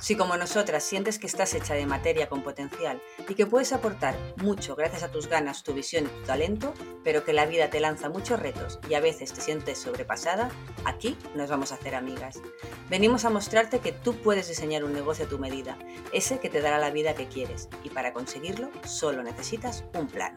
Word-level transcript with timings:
Si 0.00 0.16
como 0.16 0.36
nosotras 0.36 0.84
sientes 0.84 1.18
que 1.18 1.26
estás 1.26 1.54
hecha 1.54 1.74
de 1.74 1.86
materia 1.86 2.28
con 2.28 2.42
potencial 2.42 3.02
y 3.28 3.34
que 3.34 3.46
puedes 3.46 3.72
aportar 3.72 4.16
mucho 4.36 4.76
gracias 4.76 5.02
a 5.02 5.10
tus 5.10 5.26
ganas, 5.26 5.64
tu 5.64 5.74
visión 5.74 6.06
y 6.06 6.20
tu 6.20 6.22
talento, 6.24 6.72
pero 7.02 7.24
que 7.24 7.32
la 7.32 7.46
vida 7.46 7.68
te 7.68 7.80
lanza 7.80 8.08
muchos 8.08 8.38
retos 8.38 8.78
y 8.88 8.94
a 8.94 9.00
veces 9.00 9.32
te 9.32 9.40
sientes 9.40 9.78
sobrepasada, 9.78 10.50
aquí 10.84 11.18
nos 11.34 11.50
vamos 11.50 11.72
a 11.72 11.74
hacer 11.74 11.96
amigas. 11.96 12.40
Venimos 12.88 13.24
a 13.24 13.30
mostrarte 13.30 13.80
que 13.80 13.92
tú 13.92 14.14
puedes 14.14 14.46
diseñar 14.46 14.84
un 14.84 14.92
negocio 14.92 15.26
a 15.26 15.28
tu 15.28 15.38
medida, 15.38 15.76
ese 16.12 16.38
que 16.38 16.48
te 16.48 16.60
dará 16.60 16.78
la 16.78 16.90
vida 16.90 17.14
que 17.14 17.26
quieres, 17.26 17.68
y 17.82 17.90
para 17.90 18.12
conseguirlo 18.12 18.70
solo 18.84 19.24
necesitas 19.24 19.84
un 19.94 20.06
plan. 20.06 20.36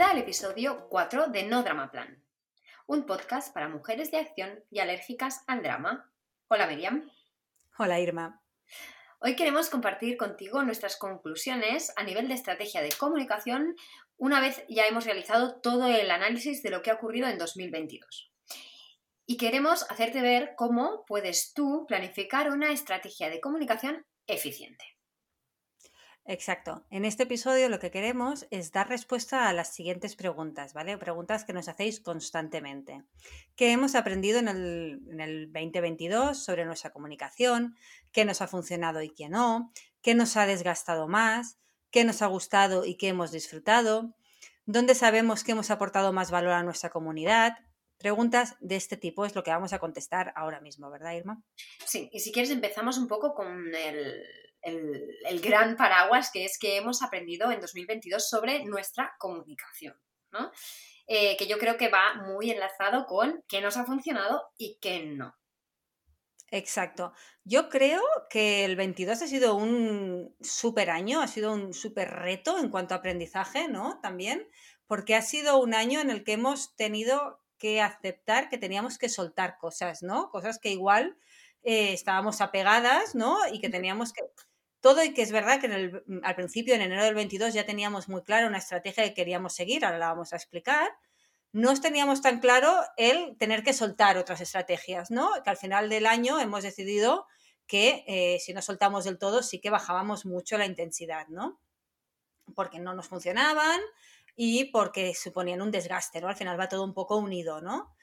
Bienvenida 0.00 0.18
al 0.18 0.26
episodio 0.26 0.88
4 0.88 1.26
de 1.26 1.42
No 1.42 1.62
Drama 1.62 1.90
Plan, 1.90 2.24
un 2.86 3.04
podcast 3.04 3.52
para 3.52 3.68
mujeres 3.68 4.10
de 4.10 4.16
acción 4.16 4.64
y 4.70 4.78
alérgicas 4.78 5.44
al 5.46 5.62
drama. 5.62 6.10
Hola 6.48 6.66
Miriam. 6.66 7.10
Hola 7.76 8.00
Irma. 8.00 8.42
Hoy 9.18 9.36
queremos 9.36 9.68
compartir 9.68 10.16
contigo 10.16 10.62
nuestras 10.62 10.96
conclusiones 10.96 11.92
a 11.96 12.02
nivel 12.02 12.28
de 12.28 12.34
estrategia 12.34 12.80
de 12.80 12.92
comunicación 12.98 13.76
una 14.16 14.40
vez 14.40 14.64
ya 14.70 14.86
hemos 14.86 15.04
realizado 15.04 15.60
todo 15.60 15.86
el 15.88 16.10
análisis 16.10 16.62
de 16.62 16.70
lo 16.70 16.80
que 16.80 16.90
ha 16.90 16.94
ocurrido 16.94 17.28
en 17.28 17.36
2022. 17.36 18.32
Y 19.26 19.36
queremos 19.36 19.82
hacerte 19.90 20.22
ver 20.22 20.54
cómo 20.56 21.04
puedes 21.06 21.52
tú 21.52 21.84
planificar 21.86 22.50
una 22.50 22.72
estrategia 22.72 23.28
de 23.28 23.42
comunicación 23.42 24.06
eficiente. 24.26 24.82
Exacto. 26.26 26.84
En 26.90 27.04
este 27.04 27.24
episodio 27.24 27.68
lo 27.68 27.78
que 27.78 27.90
queremos 27.90 28.46
es 28.50 28.72
dar 28.72 28.88
respuesta 28.88 29.48
a 29.48 29.52
las 29.52 29.74
siguientes 29.74 30.14
preguntas, 30.16 30.74
¿vale? 30.74 30.96
Preguntas 30.98 31.44
que 31.44 31.52
nos 31.52 31.68
hacéis 31.68 32.00
constantemente. 32.00 33.02
¿Qué 33.56 33.72
hemos 33.72 33.94
aprendido 33.94 34.38
en 34.38 34.48
el, 34.48 35.00
en 35.10 35.20
el 35.20 35.46
2022 35.52 36.38
sobre 36.38 36.66
nuestra 36.66 36.90
comunicación? 36.90 37.74
¿Qué 38.12 38.24
nos 38.24 38.42
ha 38.42 38.46
funcionado 38.46 39.02
y 39.02 39.10
qué 39.10 39.28
no? 39.28 39.72
¿Qué 40.02 40.14
nos 40.14 40.36
ha 40.36 40.46
desgastado 40.46 41.08
más? 41.08 41.58
¿Qué 41.90 42.04
nos 42.04 42.22
ha 42.22 42.26
gustado 42.26 42.84
y 42.84 42.96
qué 42.96 43.08
hemos 43.08 43.32
disfrutado? 43.32 44.14
¿Dónde 44.66 44.94
sabemos 44.94 45.42
que 45.42 45.52
hemos 45.52 45.70
aportado 45.70 46.12
más 46.12 46.30
valor 46.30 46.52
a 46.52 46.62
nuestra 46.62 46.90
comunidad? 46.90 47.58
Preguntas 47.98 48.56
de 48.60 48.76
este 48.76 48.96
tipo 48.96 49.26
es 49.26 49.34
lo 49.34 49.42
que 49.42 49.50
vamos 49.50 49.72
a 49.72 49.78
contestar 49.78 50.32
ahora 50.36 50.60
mismo, 50.60 50.90
¿verdad, 50.90 51.12
Irma? 51.12 51.42
Sí, 51.84 52.08
y 52.12 52.20
si 52.20 52.30
quieres 52.30 52.50
empezamos 52.50 52.96
un 52.96 53.08
poco 53.08 53.34
con 53.34 53.74
el, 53.74 54.22
el, 54.62 55.40
gran 55.40 55.76
paraguas 55.76 56.30
que 56.32 56.44
es 56.44 56.58
que 56.58 56.76
hemos 56.76 57.02
aprendido 57.02 57.50
en 57.50 57.60
2022 57.60 58.28
sobre 58.28 58.64
nuestra 58.64 59.14
comunicación, 59.18 59.94
¿no? 60.32 60.50
Eh, 61.06 61.36
que 61.36 61.46
yo 61.46 61.58
creo 61.58 61.76
que 61.76 61.88
va 61.88 62.14
muy 62.26 62.50
enlazado 62.50 63.06
con 63.06 63.42
qué 63.48 63.60
nos 63.60 63.76
ha 63.76 63.84
funcionado 63.84 64.42
y 64.56 64.78
qué 64.80 65.04
no. 65.04 65.34
Exacto. 66.52 67.12
Yo 67.44 67.68
creo 67.68 68.02
que 68.28 68.64
el 68.64 68.76
22 68.76 69.22
ha 69.22 69.26
sido 69.26 69.54
un 69.54 70.34
súper 70.40 70.90
año, 70.90 71.20
ha 71.20 71.28
sido 71.28 71.52
un 71.52 71.74
súper 71.74 72.10
reto 72.10 72.58
en 72.58 72.68
cuanto 72.68 72.94
a 72.94 72.98
aprendizaje, 72.98 73.68
¿no? 73.68 74.00
También, 74.00 74.48
porque 74.86 75.14
ha 75.14 75.22
sido 75.22 75.60
un 75.60 75.74
año 75.74 76.00
en 76.00 76.10
el 76.10 76.24
que 76.24 76.32
hemos 76.32 76.74
tenido 76.76 77.40
que 77.58 77.80
aceptar 77.80 78.48
que 78.48 78.58
teníamos 78.58 78.98
que 78.98 79.08
soltar 79.08 79.58
cosas, 79.58 80.02
¿no? 80.02 80.30
Cosas 80.30 80.58
que 80.58 80.70
igual 80.70 81.16
eh, 81.62 81.92
estábamos 81.92 82.40
apegadas, 82.40 83.14
¿no? 83.14 83.38
Y 83.52 83.60
que 83.60 83.68
teníamos 83.68 84.12
que 84.12 84.22
todo 84.80 85.04
y 85.04 85.12
que 85.14 85.22
es 85.22 85.32
verdad 85.32 85.60
que 85.60 85.68
mm, 85.68 86.20
al 86.22 86.34
principio, 86.34 86.74
en 86.74 86.82
enero 86.82 87.04
del 87.04 87.14
22, 87.14 87.54
ya 87.54 87.66
teníamos 87.66 88.08
muy 88.08 88.22
claro 88.22 88.46
una 88.46 88.58
estrategia 88.58 89.04
que 89.04 89.14
queríamos 89.14 89.54
seguir, 89.54 89.84
ahora 89.84 89.98
la 89.98 90.08
vamos 90.08 90.32
a 90.32 90.36
explicar. 90.36 90.90
No 91.52 91.78
teníamos 91.80 92.22
tan 92.22 92.40
claro 92.40 92.80
el 92.96 93.36
tener 93.36 93.62
que 93.62 93.72
soltar 93.72 94.16
otras 94.16 94.40
estrategias, 94.40 95.10
¿no? 95.10 95.30
Que 95.42 95.50
al 95.50 95.56
final 95.56 95.88
del 95.88 96.06
año 96.06 96.38
hemos 96.38 96.62
decidido 96.62 97.26
que 97.66 98.04
eh, 98.06 98.38
si 98.40 98.52
no 98.52 98.62
soltamos 98.62 99.04
del 99.04 99.18
todo 99.18 99.42
sí 99.42 99.60
que 99.60 99.70
bajábamos 99.70 100.26
mucho 100.26 100.58
la 100.58 100.66
intensidad, 100.66 101.26
¿no? 101.28 101.60
Porque 102.54 102.78
no 102.78 102.94
nos 102.94 103.08
funcionaban 103.08 103.80
y 104.36 104.66
porque 104.66 105.14
suponían 105.14 105.60
un 105.60 105.70
desgaste, 105.70 106.20
¿no? 106.20 106.28
Al 106.28 106.36
final 106.36 106.58
va 106.58 106.68
todo 106.68 106.84
un 106.84 106.94
poco 106.94 107.16
unido, 107.16 107.60
¿no? 107.60 107.94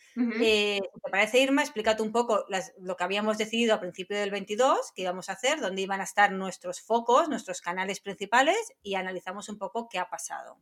Eh, 0.42 0.80
¿Te 1.04 1.12
parece, 1.12 1.40
Irma? 1.40 1.62
Explícate 1.62 2.02
un 2.02 2.12
poco 2.12 2.46
lo 2.80 2.98
que 2.98 3.04
habíamos 3.04 3.38
decidido 3.38 3.76
a 3.76 3.80
principio 3.80 4.18
del 4.18 4.32
22, 4.32 4.92
que 4.96 5.04
íbamos 5.04 5.30
a 5.30 5.34
hacer, 5.34 5.60
dónde 5.60 5.84
iban 5.84 6.02
a 6.02 6.06
estar 6.06 6.32
nuestros 6.32 6.82
focos, 6.82 7.30
nuestros 7.30 7.62
canales 7.62 8.00
principales 8.00 8.58
y 8.82 8.96
analizamos 8.96 9.48
un 9.50 9.60
poco 9.60 9.88
qué 9.90 10.00
ha 10.00 10.10
pasado. 10.10 10.60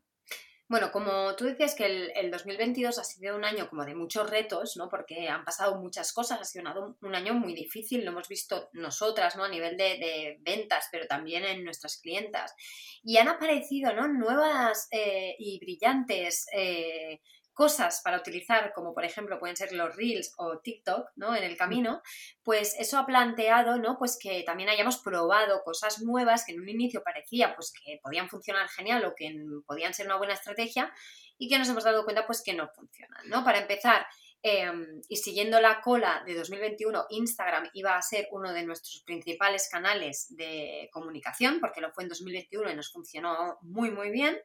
Bueno, 0.67 0.91
como 0.91 1.35
tú 1.35 1.45
decías 1.45 1.75
que 1.75 2.11
el, 2.15 2.31
2022 2.31 2.97
ha 2.97 3.03
sido 3.03 3.35
un 3.35 3.45
año 3.45 3.69
como 3.69 3.85
de 3.85 3.93
muchos 3.93 4.27
retos, 4.27 4.75
¿no? 4.77 4.89
Porque 4.89 5.29
han 5.29 5.45
pasado 5.45 5.79
muchas 5.79 6.11
cosas, 6.11 6.41
ha 6.41 6.43
sido 6.43 6.97
un, 7.01 7.15
año 7.15 7.35
muy 7.35 7.53
difícil, 7.53 8.03
lo 8.03 8.09
hemos 8.09 8.27
visto 8.27 8.69
nosotras, 8.73 9.35
¿no? 9.35 9.43
A 9.43 9.49
nivel 9.49 9.77
de, 9.77 10.39
ventas, 10.41 10.87
pero 10.91 11.05
también 11.05 11.45
en 11.45 11.63
nuestras 11.63 11.97
clientas. 12.01 12.55
Y 13.03 13.17
han 13.17 13.27
aparecido, 13.27 13.93
¿no? 13.93 14.07
Nuevas 14.07 14.87
eh, 14.89 15.35
y 15.37 15.59
brillantes 15.59 16.47
eh, 16.51 17.21
cosas 17.55 18.01
para 18.03 18.17
utilizar, 18.17 18.73
como 18.73 18.93
por 18.93 19.05
ejemplo 19.05 19.39
pueden 19.39 19.55
ser 19.55 19.71
los 19.71 19.95
Reels 19.95 20.33
o 20.37 20.59
TikTok, 20.59 21.07
¿no? 21.15 21.35
En 21.35 21.43
el 21.43 21.57
camino, 21.57 22.01
pues 22.43 22.75
eso 22.77 22.99
ha 22.99 23.05
planteado, 23.05 23.77
¿no? 23.77 23.97
Pues 23.97 24.19
que 24.21 24.43
también 24.43 24.69
hayamos 24.69 24.97
probado 24.97 25.63
cosas 25.63 26.01
nuevas 26.03 26.45
que 26.45 26.51
en 26.51 26.61
un 26.61 26.69
inicio 26.69 27.01
parecía 27.01 27.55
pues 27.55 27.71
que 27.71 27.99
podían 28.03 28.29
funcionar 28.29 28.67
genial 28.67 29.05
o 29.05 29.15
que 29.15 29.33
podían 29.65 29.93
ser 29.93 30.05
una 30.05 30.17
buena 30.17 30.33
estrategia 30.33 30.93
y 31.37 31.49
que 31.49 31.57
nos 31.57 31.69
hemos 31.69 31.85
dado 31.85 32.03
cuenta 32.03 32.27
pues 32.27 32.43
que 32.43 32.53
no 32.53 32.69
funcionan, 32.75 33.27
¿no? 33.29 33.43
Para 33.43 33.59
empezar, 33.59 34.05
em, 34.43 35.01
y 35.07 35.15
siguiendo 35.15 35.59
la 35.61 35.81
cola 35.81 36.23
de 36.25 36.35
2021, 36.35 37.05
Instagram 37.09 37.69
iba 37.73 37.95
a 37.95 38.01
ser 38.01 38.27
uno 38.31 38.53
de 38.53 38.63
nuestros 38.63 39.01
principales 39.05 39.69
canales 39.71 40.27
de 40.35 40.89
comunicación, 40.91 41.59
porque 41.61 41.81
lo 41.81 41.91
fue 41.93 42.03
en 42.03 42.09
2021 42.09 42.69
y 42.69 42.75
nos 42.75 42.91
funcionó 42.91 43.57
muy, 43.61 43.91
muy 43.91 44.11
bien. 44.11 44.37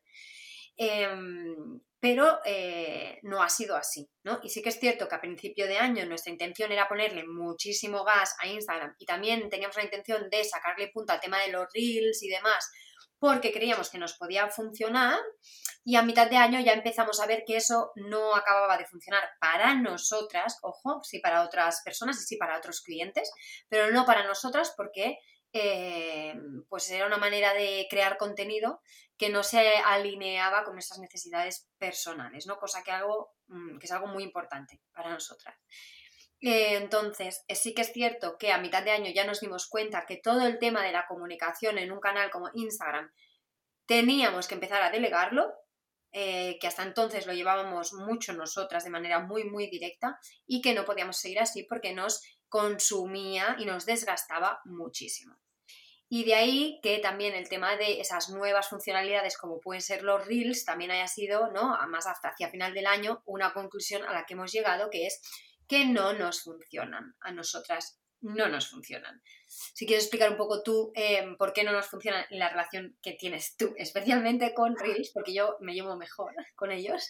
Em, 0.77 1.81
pero 2.01 2.41
eh, 2.47 3.19
no 3.23 3.43
ha 3.43 3.51
sido 3.51 3.77
así, 3.77 4.11
¿no? 4.25 4.41
Y 4.43 4.49
sí 4.49 4.63
que 4.63 4.71
es 4.71 4.81
cierto 4.81 5.07
que 5.07 5.15
a 5.15 5.21
principio 5.21 5.67
de 5.67 5.79
año 5.79 6.07
nuestra 6.07 6.33
intención 6.33 6.73
era 6.73 6.89
ponerle 6.89 7.27
muchísimo 7.27 8.05
gas 8.05 8.35
a 8.41 8.49
Instagram 8.49 8.95
y 8.99 9.05
también 9.05 9.49
teníamos 9.51 9.77
la 9.77 9.85
intención 9.85 10.29
de 10.31 10.43
sacarle 10.45 10.89
punto 10.89 11.13
al 11.13 11.21
tema 11.21 11.39
de 11.41 11.53
los 11.53 11.67
reels 11.75 12.23
y 12.23 12.29
demás, 12.31 12.71
porque 13.19 13.53
creíamos 13.53 13.91
que 13.91 13.99
nos 13.99 14.15
podía 14.15 14.49
funcionar 14.49 15.21
y 15.85 15.97
a 15.97 16.03
mitad 16.03 16.31
de 16.31 16.39
año 16.39 16.59
ya 16.61 16.73
empezamos 16.73 17.21
a 17.21 17.27
ver 17.27 17.45
que 17.47 17.57
eso 17.57 17.93
no 17.97 18.35
acababa 18.35 18.79
de 18.79 18.87
funcionar 18.87 19.23
para 19.39 19.75
nosotras, 19.75 20.57
ojo, 20.63 21.03
sí 21.05 21.21
para 21.21 21.45
otras 21.45 21.83
personas 21.85 22.19
y 22.19 22.25
sí 22.25 22.37
para 22.39 22.57
otros 22.57 22.81
clientes, 22.81 23.31
pero 23.69 23.91
no 23.91 24.07
para 24.07 24.27
nosotras 24.27 24.73
porque 24.75 25.19
eh, 25.53 26.35
pues 26.69 26.91
era 26.91 27.07
una 27.07 27.19
manera 27.19 27.53
de 27.53 27.87
crear 27.91 28.17
contenido 28.17 28.81
que 29.21 29.29
no 29.29 29.43
se 29.43 29.77
alineaba 29.77 30.65
con 30.65 30.73
nuestras 30.73 30.99
necesidades 30.99 31.69
personales, 31.77 32.47
¿no? 32.47 32.57
Cosa 32.57 32.83
que, 32.83 32.91
mm, 33.49 33.79
que 33.79 33.85
es 33.85 33.93
algo 33.93 34.07
muy 34.07 34.25
importante 34.25 34.81
para 34.95 35.11
nosotras. 35.11 35.55
Eh, 36.41 36.77
entonces, 36.77 37.45
eh, 37.47 37.55
sí 37.55 37.75
que 37.75 37.83
es 37.83 37.93
cierto 37.93 38.39
que 38.39 38.51
a 38.51 38.57
mitad 38.57 38.83
de 38.83 38.93
año 38.93 39.13
ya 39.15 39.27
nos 39.27 39.41
dimos 39.41 39.69
cuenta 39.69 40.07
que 40.07 40.17
todo 40.17 40.47
el 40.47 40.59
tema 40.59 40.83
de 40.83 40.93
la 40.93 41.07
comunicación 41.07 41.77
en 41.77 41.93
un 41.93 42.01
canal 42.01 42.31
como 42.31 42.49
Instagram 42.55 43.13
teníamos 43.85 44.49
que 44.49 44.55
empezar 44.55 44.83
a 44.83 44.91
delegarlo, 44.91 45.53
que 46.13 46.67
hasta 46.67 46.83
entonces 46.83 47.27
lo 47.27 47.35
llevábamos 47.35 47.93
mucho 47.93 48.33
nosotras 48.33 48.85
de 48.85 48.91
manera 48.91 49.21
muy, 49.21 49.45
muy 49.45 49.69
directa 49.69 50.19
y 50.47 50.63
que 50.63 50.73
no 50.73 50.85
podíamos 50.87 51.19
seguir 51.19 51.41
así 51.41 51.65
porque 51.65 51.93
nos 51.93 52.23
consumía 52.49 53.57
y 53.59 53.67
nos 53.67 53.85
desgastaba 53.85 54.61
muchísimo. 54.65 55.37
Y 56.13 56.25
de 56.25 56.35
ahí 56.35 56.81
que 56.83 56.99
también 56.99 57.35
el 57.37 57.49
tema 57.49 57.77
de 57.77 58.01
esas 58.01 58.31
nuevas 58.31 58.69
funcionalidades 58.69 59.39
como 59.39 59.61
pueden 59.61 59.81
ser 59.81 60.03
los 60.03 60.27
reels 60.27 60.65
también 60.65 60.91
haya 60.91 61.07
sido, 61.07 61.53
¿no? 61.53 61.79
Más 61.87 62.05
hacia 62.07 62.51
final 62.51 62.75
del 62.75 62.87
año, 62.87 63.23
una 63.27 63.53
conclusión 63.53 64.03
a 64.03 64.13
la 64.13 64.27
que 64.27 64.35
hemos 64.35 64.51
llegado 64.51 64.91
que 64.91 65.07
es 65.07 65.23
que 65.69 65.85
no 65.85 66.13
nos 66.13 66.43
funcionan 66.43 67.15
a 67.21 67.31
nosotras, 67.31 68.01
no 68.23 68.49
nos 68.49 68.69
funcionan. 68.69 69.23
Si 69.47 69.87
quieres 69.87 70.07
explicar 70.07 70.33
un 70.33 70.37
poco 70.37 70.65
tú 70.65 70.91
em, 70.97 71.37
por 71.37 71.53
qué 71.53 71.63
no 71.63 71.71
nos 71.71 71.87
funcionan 71.87 72.27
la 72.31 72.49
relación 72.49 72.99
que 73.01 73.13
tienes 73.13 73.57
tú, 73.57 73.73
especialmente 73.77 74.53
con 74.53 74.77
reels, 74.77 75.13
porque 75.15 75.33
yo 75.33 75.59
me 75.61 75.75
llevo 75.75 75.97
mejor 75.97 76.35
con 76.57 76.73
ellos. 76.73 77.07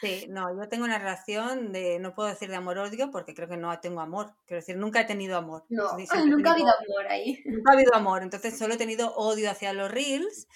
Sí, 0.00 0.26
no, 0.28 0.56
yo 0.56 0.68
tengo 0.68 0.84
una 0.84 0.98
relación 0.98 1.72
de, 1.72 1.98
no 1.98 2.14
puedo 2.14 2.28
decir 2.28 2.48
de 2.48 2.56
amor-odio 2.56 3.10
porque 3.10 3.34
creo 3.34 3.48
que 3.48 3.56
no 3.56 3.78
tengo 3.80 4.00
amor. 4.00 4.34
Quiero 4.46 4.60
decir, 4.60 4.76
nunca 4.76 5.00
he 5.00 5.04
tenido 5.04 5.36
amor. 5.36 5.64
No, 5.68 5.96
nunca 6.26 6.50
ha 6.50 6.52
habido 6.52 6.68
amor 6.68 7.06
ahí. 7.08 7.42
Nunca 7.44 7.72
ha 7.72 7.74
habido 7.74 7.94
amor, 7.94 8.22
entonces 8.22 8.58
solo 8.58 8.74
he 8.74 8.78
tenido 8.78 9.14
odio 9.14 9.50
hacia 9.50 9.72
los 9.72 9.90
reels 9.90 10.48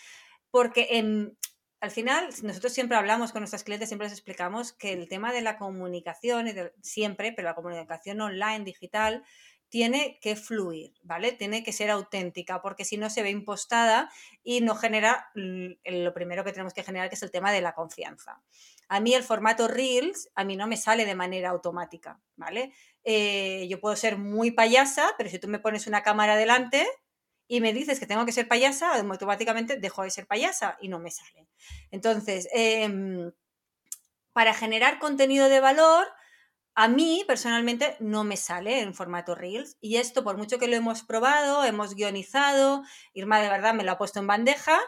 porque 0.50 0.88
en, 0.92 1.36
al 1.80 1.90
final 1.90 2.28
nosotros 2.42 2.72
siempre 2.72 2.96
hablamos 2.96 3.32
con 3.32 3.42
nuestros 3.42 3.62
clientes, 3.62 3.88
siempre 3.88 4.06
les 4.06 4.12
explicamos 4.12 4.72
que 4.72 4.92
el 4.92 5.08
tema 5.08 5.32
de 5.32 5.42
la 5.42 5.58
comunicación, 5.58 6.46
siempre, 6.80 7.32
pero 7.32 7.48
la 7.48 7.54
comunicación 7.54 8.20
online, 8.20 8.64
digital, 8.64 9.24
tiene 9.68 10.18
que 10.20 10.36
fluir, 10.36 10.94
¿vale? 11.02 11.32
Tiene 11.32 11.64
que 11.64 11.72
ser 11.72 11.90
auténtica, 11.90 12.62
porque 12.62 12.84
si 12.84 12.96
no 12.96 13.10
se 13.10 13.22
ve 13.22 13.30
impostada 13.30 14.10
y 14.42 14.60
no 14.60 14.74
genera 14.74 15.30
lo 15.34 16.14
primero 16.14 16.44
que 16.44 16.52
tenemos 16.52 16.72
que 16.72 16.84
generar, 16.84 17.08
que 17.08 17.16
es 17.16 17.22
el 17.22 17.30
tema 17.30 17.52
de 17.52 17.60
la 17.60 17.74
confianza. 17.74 18.42
A 18.88 19.00
mí 19.00 19.14
el 19.14 19.24
formato 19.24 19.66
Reels, 19.66 20.30
a 20.34 20.44
mí 20.44 20.56
no 20.56 20.66
me 20.66 20.76
sale 20.76 21.04
de 21.04 21.14
manera 21.14 21.50
automática, 21.50 22.20
¿vale? 22.36 22.72
Eh, 23.04 23.66
yo 23.68 23.80
puedo 23.80 23.96
ser 23.96 24.18
muy 24.18 24.52
payasa, 24.52 25.10
pero 25.18 25.30
si 25.30 25.38
tú 25.38 25.48
me 25.48 25.58
pones 25.58 25.86
una 25.86 26.02
cámara 26.02 26.36
delante 26.36 26.86
y 27.48 27.60
me 27.60 27.72
dices 27.72 27.98
que 27.98 28.06
tengo 28.06 28.24
que 28.24 28.32
ser 28.32 28.48
payasa, 28.48 28.94
automáticamente 28.94 29.76
dejo 29.76 30.02
de 30.02 30.10
ser 30.10 30.26
payasa 30.26 30.76
y 30.80 30.88
no 30.88 30.98
me 31.00 31.10
sale. 31.10 31.48
Entonces, 31.90 32.48
em, 32.52 33.32
para 34.32 34.54
generar 34.54 34.98
contenido 34.98 35.48
de 35.48 35.60
valor, 35.60 36.06
a 36.76 36.88
mí 36.88 37.24
personalmente 37.26 37.96
no 38.00 38.22
me 38.22 38.36
sale 38.36 38.80
en 38.80 38.94
formato 38.94 39.34
Reels 39.34 39.78
y 39.80 39.96
esto 39.96 40.22
por 40.22 40.36
mucho 40.36 40.58
que 40.58 40.68
lo 40.68 40.76
hemos 40.76 41.02
probado, 41.02 41.64
hemos 41.64 41.94
guionizado, 41.94 42.82
Irma 43.14 43.40
de 43.40 43.48
verdad 43.48 43.72
me 43.72 43.82
lo 43.82 43.92
ha 43.92 43.98
puesto 43.98 44.20
en 44.20 44.26
bandeja, 44.26 44.78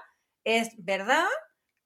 es 0.44 0.72
verdad 0.76 1.26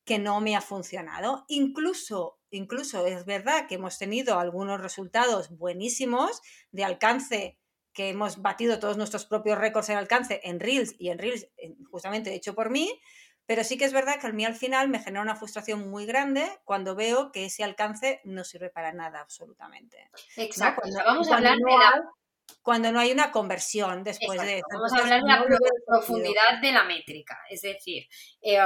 que 0.05 0.19
no 0.19 0.41
me 0.41 0.57
ha 0.57 0.61
funcionado. 0.61 1.45
Incluso, 1.47 2.41
incluso 2.51 3.07
es 3.07 3.25
verdad 3.25 3.69
que 3.69 3.77
hemos 3.77 3.97
tenido 3.97 4.41
algunos 4.41 4.81
resultados 4.81 5.57
buenísimos 5.57 6.41
de 6.73 6.83
alcance 6.83 7.59
que 7.93 8.09
hemos 8.09 8.43
batido 8.43 8.81
todos 8.81 8.97
nuestros 8.97 9.25
propios 9.27 9.59
récords 9.59 9.89
en 9.91 9.99
alcance 9.99 10.41
en 10.43 10.59
Reels 10.59 10.97
y 10.99 11.11
en 11.11 11.19
Reels 11.19 11.47
justamente 11.91 12.35
hecho 12.35 12.57
por 12.57 12.71
mí, 12.71 13.01
pero 13.47 13.65
sí 13.65 13.77
que 13.77 13.85
es 13.85 13.93
verdad 13.93 14.21
que 14.21 14.27
a 14.27 14.33
mí 14.33 14.45
al 14.45 14.55
final 14.55 14.89
me 14.89 14.99
genera 14.99 15.23
una 15.23 15.37
frustración 15.37 15.91
muy 15.91 16.07
grande 16.07 16.47
cuando 16.65 16.95
veo 16.95 17.33
que 17.33 17.45
ese 17.47 17.65
alcance 17.65 18.21
no 18.25 18.45
sirve 18.45 18.71
para 18.71 18.93
nada 18.93 19.21
absolutamente. 19.21 20.11
Exacto. 20.37 20.83
vamos 21.05 21.31
a 21.31 21.37
hablar 21.37 21.57
de 21.57 21.77
la 21.77 22.03
cuando 22.63 22.93
no 22.93 23.01
hay 23.01 23.13
una 23.13 23.31
conversión 23.31 24.05
después 24.05 24.41
de 24.41 24.59
eso. 24.59 24.67
Vamos 24.73 24.93
a 24.93 24.99
hablar 24.99 25.23
de 25.23 25.29
la 25.29 25.67
profundidad 25.87 26.61
de 26.61 26.73
la 26.73 26.85
métrica. 26.85 27.39
Es 27.51 27.63
decir, 27.63 28.07
eh, 28.41 28.59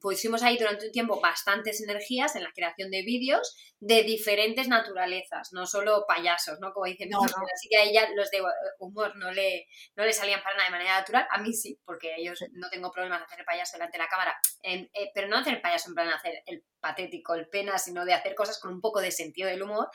pusimos 0.00 0.42
ahí 0.42 0.56
durante 0.58 0.86
un 0.86 0.92
tiempo 0.92 1.20
bastantes 1.20 1.82
energías 1.82 2.36
en 2.36 2.44
la 2.44 2.52
creación 2.52 2.90
de 2.90 3.02
vídeos 3.02 3.56
de 3.80 4.04
diferentes 4.04 4.68
naturalezas, 4.68 5.52
no 5.52 5.66
solo 5.66 6.04
payasos, 6.06 6.58
¿no? 6.60 6.72
Como 6.72 6.86
dicen, 6.86 7.10
así 7.14 7.68
que 7.68 7.78
a 7.78 7.82
ella 7.82 8.08
los 8.14 8.30
de 8.30 8.40
humor 8.78 9.16
no 9.16 9.32
le, 9.32 9.66
no 9.96 10.04
le 10.04 10.12
salían 10.12 10.40
para 10.40 10.56
nada 10.56 10.68
de 10.68 10.76
manera 10.76 10.98
natural. 10.98 11.26
A 11.30 11.40
mí 11.40 11.52
sí, 11.52 11.80
porque 11.84 12.14
ellos 12.16 12.44
no 12.52 12.70
tengo 12.70 12.92
problemas 12.92 13.18
de 13.20 13.24
hacer 13.24 13.40
el 13.40 13.44
payaso 13.44 13.76
delante 13.76 13.98
de 13.98 14.04
la 14.04 14.08
cámara, 14.08 14.36
eh, 14.62 14.88
pero 15.12 15.26
no 15.26 15.38
hacer 15.38 15.54
el 15.54 15.60
payaso 15.60 15.88
en 15.88 15.94
plan 15.94 16.08
hacer 16.10 16.42
el 16.46 16.64
patético, 16.82 17.34
el 17.34 17.48
pena, 17.48 17.78
sino 17.78 18.04
de 18.04 18.12
hacer 18.12 18.34
cosas 18.34 18.58
con 18.60 18.72
un 18.72 18.80
poco 18.80 19.00
de 19.00 19.10
sentido 19.10 19.48
del 19.48 19.62
humor. 19.62 19.88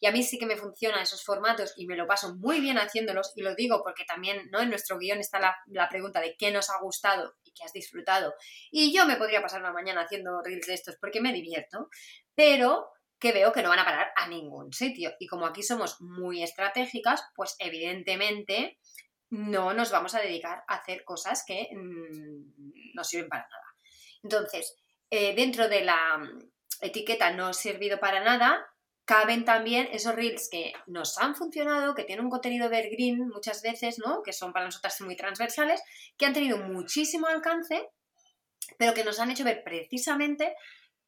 Y 0.00 0.06
a 0.06 0.12
mí 0.12 0.22
sí 0.22 0.38
que 0.38 0.46
me 0.46 0.56
funcionan 0.56 1.02
esos 1.02 1.22
formatos 1.22 1.74
y 1.76 1.86
me 1.86 1.96
lo 1.96 2.06
paso 2.06 2.34
muy 2.36 2.60
bien 2.60 2.78
haciéndolos 2.90 3.32
y 3.36 3.42
lo 3.42 3.54
digo 3.54 3.82
porque 3.82 4.04
también 4.04 4.48
¿no? 4.50 4.60
en 4.60 4.70
nuestro 4.70 4.98
guion 4.98 5.18
está 5.18 5.38
la, 5.40 5.88
pregunta 5.88 6.20
de 6.20 6.36
qué 6.36 6.50
nos 6.50 6.70
ha 6.70 6.80
gustado 6.80 7.34
y 7.44 7.52
qué 7.52 7.64
has 7.64 7.72
disfrutado. 7.72 8.34
Y 8.70 8.94
yo 8.94 9.06
me 9.06 9.16
podría 9.16 9.42
pasar 9.42 9.60
una 9.60 9.72
mañana 9.72 10.02
haciendo 10.02 10.42
reels 10.42 10.66
de 10.66 10.74
estos 10.74 10.96
porque 11.00 11.20
me 11.20 11.32
divierto, 11.32 11.88
pero 12.34 12.90
que 13.18 13.32
veo 13.32 13.52
que 13.52 13.62
no 13.62 13.68
van 13.68 13.78
a 13.78 13.84
parar 13.84 14.12
a 14.16 14.28
ningún 14.28 14.72
sitio. 14.72 15.12
Y 15.18 15.26
como 15.26 15.46
aquí 15.46 15.62
somos 15.62 16.00
muy 16.00 16.42
estratégicas, 16.42 17.22
pues 17.34 17.54
evidentemente 17.58 18.78
no 19.30 19.74
nos 19.74 19.90
vamos 19.90 20.14
a 20.14 20.20
dedicar 20.20 20.64
a 20.66 20.76
hacer 20.76 21.04
cosas 21.04 21.44
que 21.46 21.68
mm, 21.72 22.94
no 22.94 23.04
sirven 23.04 23.28
para 23.28 23.42
nada. 23.42 23.64
Entonces, 24.22 24.76
eh, 25.10 25.34
dentro 25.34 25.68
de 25.68 25.82
la 25.82 26.18
mm, 26.18 26.50
etiqueta 26.80 27.32
no 27.32 27.48
ha 27.48 27.52
servido 27.52 28.00
para 28.00 28.24
nada, 28.24 28.66
caben 29.10 29.44
también 29.44 29.88
esos 29.90 30.14
reels 30.14 30.48
que 30.48 30.72
nos 30.86 31.18
han 31.18 31.34
funcionado, 31.34 31.96
que 31.96 32.04
tienen 32.04 32.24
un 32.24 32.30
contenido 32.30 32.66
evergreen 32.66 33.18
muchas 33.26 33.60
veces, 33.60 33.98
¿no? 33.98 34.22
Que 34.22 34.32
son 34.32 34.52
para 34.52 34.66
nosotras 34.66 35.00
muy 35.00 35.16
transversales, 35.16 35.82
que 36.16 36.26
han 36.26 36.32
tenido 36.32 36.58
muchísimo 36.58 37.26
alcance, 37.26 37.88
pero 38.78 38.94
que 38.94 39.02
nos 39.02 39.18
han 39.18 39.32
hecho 39.32 39.42
ver 39.42 39.64
precisamente 39.64 40.54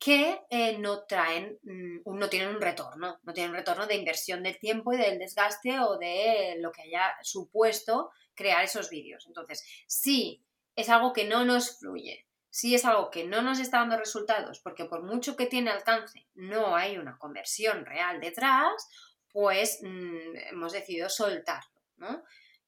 que 0.00 0.40
eh, 0.50 0.78
no 0.78 1.04
traen, 1.04 1.60
mm, 1.62 2.18
no 2.18 2.28
tienen 2.28 2.48
un 2.48 2.60
retorno, 2.60 3.20
no 3.22 3.32
tienen 3.32 3.52
un 3.52 3.58
retorno 3.58 3.86
de 3.86 3.94
inversión 3.94 4.42
del 4.42 4.58
tiempo 4.58 4.92
y 4.92 4.96
del 4.96 5.20
desgaste 5.20 5.78
o 5.78 5.96
de 5.96 6.56
lo 6.58 6.72
que 6.72 6.82
haya 6.82 7.14
supuesto 7.22 8.10
crear 8.34 8.64
esos 8.64 8.90
vídeos. 8.90 9.26
Entonces, 9.28 9.64
sí, 9.86 10.42
es 10.74 10.88
algo 10.88 11.12
que 11.12 11.24
no 11.24 11.44
nos 11.44 11.78
fluye, 11.78 12.26
si 12.52 12.74
es 12.74 12.84
algo 12.84 13.10
que 13.10 13.24
no 13.24 13.40
nos 13.40 13.58
está 13.58 13.78
dando 13.78 13.96
resultados, 13.96 14.60
porque 14.60 14.84
por 14.84 15.02
mucho 15.02 15.36
que 15.36 15.46
tiene 15.46 15.70
alcance 15.70 16.26
no 16.34 16.76
hay 16.76 16.98
una 16.98 17.16
conversión 17.16 17.86
real 17.86 18.20
detrás, 18.20 18.88
pues 19.32 19.78
mm, 19.82 20.36
hemos 20.50 20.72
decidido 20.72 21.08
soltarlo, 21.08 21.80
¿no? 21.96 22.22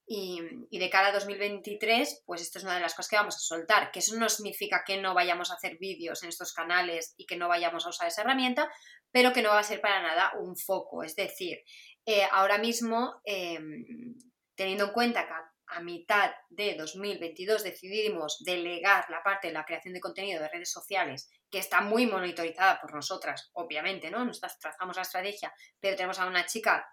Y, 0.06 0.40
de 0.70 0.90
cara 0.90 1.08
a 1.08 1.12
2023, 1.12 2.22
pues 2.24 2.40
esto 2.40 2.58
es 2.58 2.64
una 2.64 2.76
de 2.76 2.80
las 2.80 2.94
cosas 2.94 3.10
que 3.10 3.16
vamos 3.16 3.36
a 3.36 3.40
soltar, 3.40 3.90
que 3.90 3.98
eso 3.98 4.16
no 4.16 4.30
significa 4.30 4.84
que 4.86 5.00
no 5.00 5.12
vayamos 5.12 5.50
a 5.50 5.54
hacer 5.54 5.76
vídeos 5.78 6.22
en 6.22 6.30
estos 6.30 6.54
canales 6.54 7.14
y 7.18 7.26
que 7.26 7.36
no 7.36 7.48
vayamos 7.48 7.84
a 7.84 7.90
usar 7.90 8.08
esa 8.08 8.22
herramienta, 8.22 8.70
pero 9.10 9.34
que 9.34 9.42
no 9.42 9.50
va 9.50 9.58
a 9.58 9.64
ser 9.64 9.82
para 9.82 10.02
nada 10.02 10.32
un 10.38 10.56
foco. 10.56 11.02
Es 11.02 11.14
decir, 11.14 11.58
eh, 12.06 12.26
ahora 12.32 12.56
mismo, 12.56 13.20
em, 13.24 14.14
teniendo 14.54 14.86
en 14.86 14.92
cuenta 14.92 15.26
que 15.26 15.32
a 15.68 15.80
mitad 15.80 16.30
de 16.50 16.75
2022 16.75 17.62
decidimos 17.62 18.42
delegar 18.44 19.06
la 19.11 19.23
parte 19.23 19.49
de 19.49 19.54
la 19.54 19.64
creación 19.64 19.94
de 19.94 20.00
contenido 20.00 20.40
de 20.40 20.49
redes 20.49 20.71
sociales, 20.71 21.30
que 21.50 21.59
está 21.59 21.80
muy 21.80 22.06
monitorizada 22.06 22.80
por 22.80 22.94
nosotras, 22.94 23.50
obviamente, 23.54 24.11
¿no? 24.11 24.25
Nosotras 24.25 24.59
trazamos 24.59 24.97
la 24.97 25.02
estrategia, 25.02 25.52
pero 25.80 25.97
tenemos 25.97 26.18
a 26.18 26.26
una 26.26 26.47
chica 26.47 26.87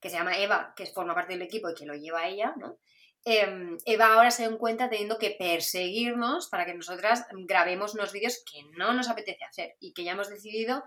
que 0.00 0.10
se 0.10 0.16
llama 0.16 0.36
Eva, 0.36 0.72
que 0.76 0.86
forma 0.86 1.14
parte 1.14 1.32
del 1.32 1.42
equipo 1.42 1.70
y 1.70 1.74
que 1.74 1.86
lo 1.86 1.94
lleva 1.94 2.28
ella, 2.28 2.54
¿no? 2.56 2.78
Em, 3.24 3.76
Eva 3.84 4.14
ahora 4.14 4.30
se 4.30 4.48
da 4.48 4.56
cuenta 4.56 4.88
teniendo 4.88 5.18
que 5.18 5.36
perseguirnos 5.38 6.48
para 6.48 6.64
que 6.64 6.74
nosotras 6.74 7.26
grabemos 7.32 7.94
unos 7.94 8.12
vídeos 8.12 8.42
que 8.50 8.62
no 8.76 8.92
nos 8.92 9.08
apetece 9.08 9.44
hacer 9.44 9.76
y 9.80 9.92
que 9.92 10.04
ya 10.04 10.12
hemos 10.12 10.28
decidido 10.28 10.84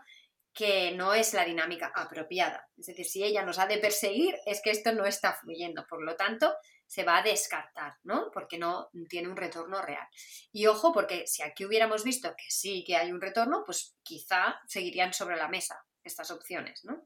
que 0.53 0.91
no 0.91 1.13
es 1.13 1.33
la 1.33 1.45
dinámica 1.45 1.91
apropiada. 1.95 2.67
Es 2.77 2.87
decir, 2.87 3.05
si 3.05 3.23
ella 3.23 3.43
nos 3.43 3.59
ha 3.59 3.67
de 3.67 3.77
perseguir, 3.77 4.35
es 4.45 4.61
que 4.61 4.71
esto 4.71 4.93
no 4.93 5.05
está 5.05 5.33
fluyendo. 5.33 5.85
Por 5.87 6.03
lo 6.03 6.15
tanto, 6.15 6.53
se 6.91 7.05
va 7.05 7.19
a 7.19 7.23
descartar, 7.23 7.93
¿no? 8.03 8.29
Porque 8.33 8.57
no 8.57 8.89
tiene 9.07 9.29
un 9.29 9.37
retorno 9.37 9.81
real. 9.81 10.05
Y 10.51 10.67
ojo, 10.67 10.91
porque 10.91 11.25
si 11.25 11.41
aquí 11.41 11.63
hubiéramos 11.63 12.03
visto 12.03 12.35
que 12.35 12.43
sí 12.49 12.83
que 12.85 12.97
hay 12.97 13.13
un 13.13 13.21
retorno, 13.21 13.63
pues 13.65 13.95
quizá 14.03 14.59
seguirían 14.67 15.13
sobre 15.13 15.37
la 15.37 15.47
mesa 15.47 15.85
estas 16.03 16.31
opciones, 16.31 16.83
¿no? 16.83 17.01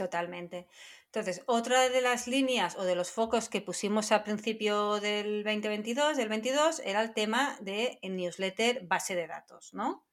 Totalmente. 0.00 0.66
Entonces, 1.04 1.42
otra 1.44 1.90
de 1.90 2.00
las 2.00 2.26
líneas 2.26 2.74
o 2.78 2.84
de 2.84 2.94
los 2.94 3.10
focos 3.10 3.50
que 3.50 3.60
pusimos 3.60 4.12
a 4.12 4.24
principio 4.24 4.98
del 4.98 5.44
2022, 5.44 6.16
del 6.16 6.30
22, 6.30 6.80
era 6.86 7.02
el 7.02 7.12
tema 7.12 7.58
de 7.60 7.98
newsletter 8.02 8.86
base 8.86 9.14
de 9.14 9.26
datos, 9.26 9.74
¿no? 9.74 10.06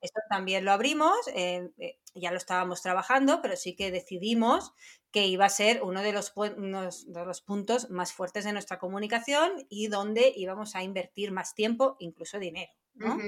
Esto 0.00 0.20
también 0.30 0.64
lo 0.64 0.72
abrimos, 0.72 1.14
eh, 1.34 1.68
eh, 1.76 1.98
ya 2.14 2.30
lo 2.30 2.38
estábamos 2.38 2.80
trabajando, 2.80 3.42
pero 3.42 3.56
sí 3.58 3.76
que 3.76 3.90
decidimos 3.90 4.72
que 5.10 5.26
iba 5.26 5.44
a 5.44 5.50
ser 5.50 5.82
uno 5.82 6.00
de 6.00 6.14
los, 6.14 6.32
de 6.34 7.24
los 7.26 7.42
puntos 7.42 7.90
más 7.90 8.14
fuertes 8.14 8.44
de 8.44 8.54
nuestra 8.54 8.78
comunicación 8.78 9.66
y 9.68 9.88
donde 9.88 10.32
íbamos 10.34 10.76
a 10.76 10.82
invertir 10.82 11.30
más 11.30 11.54
tiempo, 11.54 11.96
incluso 11.98 12.38
dinero. 12.38 12.72
¿No? 12.96 13.18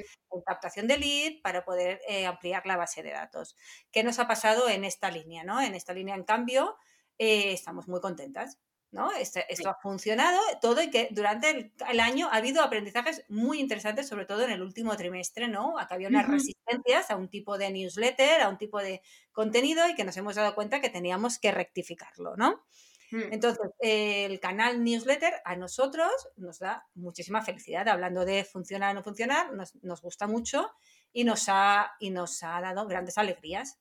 Captación 0.46 0.86
de 0.86 0.98
lead 0.98 1.42
para 1.42 1.64
poder 1.64 2.00
eh, 2.08 2.26
ampliar 2.26 2.66
la 2.66 2.76
base 2.76 3.02
de 3.02 3.10
datos. 3.10 3.56
¿Qué 3.90 4.02
nos 4.02 4.18
ha 4.18 4.26
pasado 4.26 4.68
en 4.68 4.84
esta 4.84 5.10
línea? 5.10 5.44
¿no? 5.44 5.60
En 5.60 5.74
esta 5.74 5.92
línea, 5.92 6.14
en 6.14 6.24
cambio, 6.24 6.76
eh, 7.18 7.52
estamos 7.52 7.88
muy 7.88 8.00
contentas. 8.00 8.58
¿no? 8.90 9.12
Este, 9.12 9.44
esto, 9.52 9.68
ha 9.68 9.78
funcionado 9.82 10.40
todo 10.62 10.82
y 10.82 10.90
que 10.90 11.08
durante 11.10 11.72
el, 11.90 12.00
año 12.00 12.28
ha 12.32 12.36
habido 12.36 12.62
aprendizajes 12.62 13.22
muy 13.28 13.60
interesantes, 13.60 14.08
sobre 14.08 14.24
todo 14.24 14.44
en 14.44 14.50
el 14.50 14.62
último 14.62 14.96
trimestre, 14.96 15.46
¿no? 15.46 15.78
Acá 15.78 15.96
había 15.96 16.08
unas 16.08 16.26
resistencias 16.26 17.10
a 17.10 17.16
un 17.16 17.28
tipo 17.28 17.58
de 17.58 17.70
newsletter, 17.70 18.40
a 18.40 18.48
un 18.48 18.56
tipo 18.56 18.78
de 18.78 19.02
contenido 19.32 19.86
y 19.88 19.94
que 19.94 20.04
nos 20.04 20.16
hemos 20.16 20.36
dado 20.36 20.54
cuenta 20.54 20.80
que 20.80 20.88
teníamos 20.88 21.38
que 21.38 21.50
rectificarlo, 21.50 22.34
¿no? 22.36 22.64
Hmm. 23.10 23.32
Entonces, 23.32 23.70
el 23.78 24.38
canal 24.40 24.82
newsletter 24.82 25.34
a 25.44 25.56
nosotros 25.56 26.10
nos 26.36 26.58
da 26.58 26.86
muchísima 26.94 27.42
felicidad. 27.42 27.88
Hablando 27.88 28.24
de 28.24 28.44
funcionar 28.44 28.92
o 28.92 28.94
no 28.94 29.02
funcionar, 29.02 29.52
nos, 29.52 30.02
gusta 30.02 30.26
mucho 30.26 30.70
y 31.12 31.24
nos, 31.24 31.46
ha, 31.48 31.92
y 31.98 32.10
nos 32.10 32.42
ha 32.42 32.60
dado 32.60 32.86
grandes 32.86 33.18
alegrías. 33.18 33.78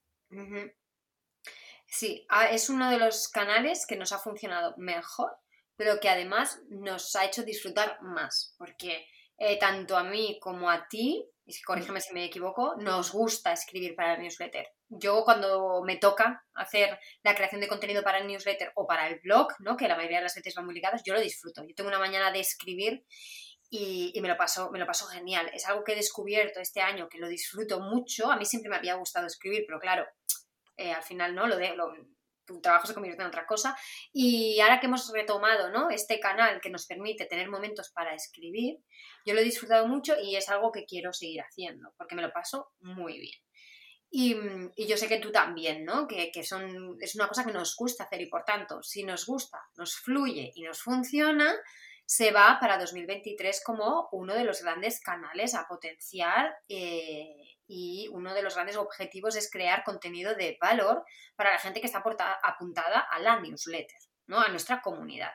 Sí, 1.86 2.26
ah, 2.30 2.48
es 2.48 2.70
uno 2.70 2.90
de 2.90 2.98
los 2.98 3.28
canales 3.30 3.86
que 3.88 3.96
nos 3.96 4.12
ha 4.12 4.20
funcionado 4.20 4.76
mejor, 4.78 5.32
pero 5.76 6.00
que 6.00 6.10
además 6.10 6.62
nos 6.70 7.16
ha 7.16 7.26
hecho 7.26 7.44
disfrutar 7.44 8.02
más, 8.02 8.56
porque 8.58 9.08
eh, 9.38 9.58
tanto 9.58 9.96
a 9.96 10.04
mí 10.04 10.40
como 10.42 10.70
a 10.70 10.88
ti 10.88 11.30
y 11.46 11.62
corrígeme 11.62 12.02
si 12.02 12.14
me 12.14 12.26
equivoco, 12.26 12.76
nos 12.76 13.14
gusta 13.14 13.54
escribir 13.54 13.96
para 13.96 14.16
el 14.16 14.22
newsletter. 14.22 14.68
Yo 14.90 15.24
cuando 15.26 15.84
me 15.84 15.98
toca 15.98 16.46
hacer 16.54 17.00
la 17.24 17.36
creación 17.36 17.62
de 17.62 17.68
contenido 17.68 18.04
para 18.04 18.20
el 18.20 18.28
newsletter 18.28 18.72
o 18.76 18.88
para 18.88 19.08
el 19.08 19.20
blog, 19.20 19.50
¿no? 19.60 19.76
que 19.76 19.88
la 19.88 19.96
mayoría 19.96 20.20
de 20.20 20.24
las 20.24 20.36
veces 20.36 20.56
van 20.56 20.66
muy 20.66 20.76
ligadas, 20.76 21.02
yo 21.06 21.14
lo 21.14 21.20
disfruto. 21.20 21.64
Yo 21.68 21.76
tengo 21.76 21.90
una 21.90 22.00
mañana 22.00 22.32
de 22.32 22.40
escribir 22.40 23.06
y, 23.70 24.18
me, 24.22 24.30
lo 24.30 24.38
paso, 24.38 24.72
me 24.72 24.80
lo 24.80 24.86
paso 24.86 25.06
genial. 25.08 25.50
Es 25.54 25.68
algo 25.68 25.84
que 25.84 25.94
he 25.94 25.96
descubierto 25.96 26.60
este 26.62 26.82
año, 26.82 27.10
que 27.10 27.20
lo 27.20 27.28
disfruto 27.28 27.82
mucho. 27.82 28.32
A 28.32 28.38
mí 28.38 28.46
siempre 28.46 28.70
me 28.70 28.78
había 28.78 28.96
gustado 28.96 29.28
escribir, 29.28 29.66
pero 29.68 29.80
claro, 29.80 30.06
eh, 30.78 30.94
al 30.94 31.04
final 31.04 31.36
no 31.36 31.48
lo, 31.48 31.58
de, 31.58 31.76
tu 32.46 32.62
trabajo 32.62 32.88
se 32.88 32.94
convierte 32.94 33.22
en 33.22 33.28
otra 33.28 33.46
cosa. 33.46 33.78
Y 34.14 34.60
ahora 34.62 34.80
que 34.80 34.88
hemos 34.88 35.12
retomado 35.12 35.70
¿no? 35.70 35.90
este 35.90 36.20
canal 36.20 36.62
que 36.62 36.70
nos 36.70 36.88
permite 36.88 37.26
tener 37.26 37.50
momentos 37.50 37.92
para 37.92 38.16
escribir, 38.16 38.80
yo 39.26 39.34
lo 39.34 39.42
he 39.42 39.44
disfrutado 39.44 39.86
mucho 39.88 40.16
y 40.20 40.38
es 40.38 40.48
algo 40.50 40.72
que 40.72 40.86
quiero 40.86 41.12
seguir 41.12 41.42
haciendo, 41.42 41.94
porque 41.98 42.16
me 42.16 42.22
lo 42.22 42.32
paso 42.32 42.72
muy 42.80 43.20
bien. 43.20 43.47
Y, 44.10 44.36
y 44.76 44.88
yo 44.88 44.96
sé 44.98 45.08
que 45.08 45.20
tú 45.20 45.32
también, 45.32 45.84
¿no? 45.84 46.08
Que, 46.08 46.32
que, 46.32 46.44
son, 46.44 46.98
es 47.02 47.16
una 47.16 47.28
cosa 47.28 47.46
que 47.46 47.52
nos 47.52 47.76
gusta 47.76 48.06
hacer 48.06 48.22
y 48.22 48.28
por 48.28 48.44
tanto, 48.44 48.82
si 48.82 49.04
nos 49.04 49.26
gusta, 49.26 49.60
nos 49.76 49.96
fluye 49.96 50.52
y 50.56 50.64
nos 50.64 50.82
funciona, 50.82 51.54
se 52.06 52.32
va 52.32 52.58
para 52.62 52.78
2023 52.78 53.62
como 53.66 54.08
uno 54.14 54.34
de 54.34 54.46
los 54.46 54.64
grandes 54.64 55.02
canales 55.02 55.54
a 55.54 55.68
potenciar 55.68 56.56
eh, 56.70 57.58
y 57.68 58.08
uno 58.14 58.34
de 58.34 58.42
los 58.42 58.56
grandes 58.56 58.78
objetivos 58.78 59.36
es 59.36 59.52
crear 59.52 59.84
contenido 59.84 60.34
de 60.34 60.58
valor 60.62 61.04
para 61.36 61.52
la 61.52 61.60
gente 61.60 61.82
que 61.82 61.88
está 61.88 62.02
apuntada 62.44 63.02
a 63.02 63.20
la 63.20 63.42
newsletter, 63.42 64.00
¿no? 64.26 64.40
a 64.40 64.48
nuestra 64.48 64.82
comunidad. 64.82 65.34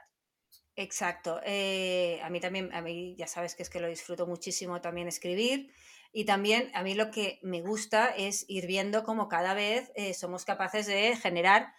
Exacto. 0.74 1.40
Eh, 1.44 2.18
a 2.22 2.30
mí 2.30 2.40
también, 2.40 2.72
a 2.72 2.80
mí 2.80 3.14
ya 3.18 3.26
sabes 3.26 3.54
que 3.54 3.62
es 3.62 3.68
que 3.68 3.80
lo 3.80 3.88
disfruto 3.88 4.26
muchísimo 4.26 4.80
también 4.80 5.08
escribir. 5.08 5.70
Y 6.12 6.26
también 6.26 6.70
a 6.74 6.82
mí 6.82 6.94
lo 6.94 7.10
que 7.10 7.38
me 7.42 7.62
gusta 7.62 8.06
es 8.06 8.44
ir 8.48 8.66
viendo 8.66 9.02
cómo 9.02 9.28
cada 9.28 9.54
vez 9.54 9.90
eh, 9.94 10.14
somos 10.14 10.44
capaces 10.44 10.86
de 10.86 11.16
generar 11.16 11.72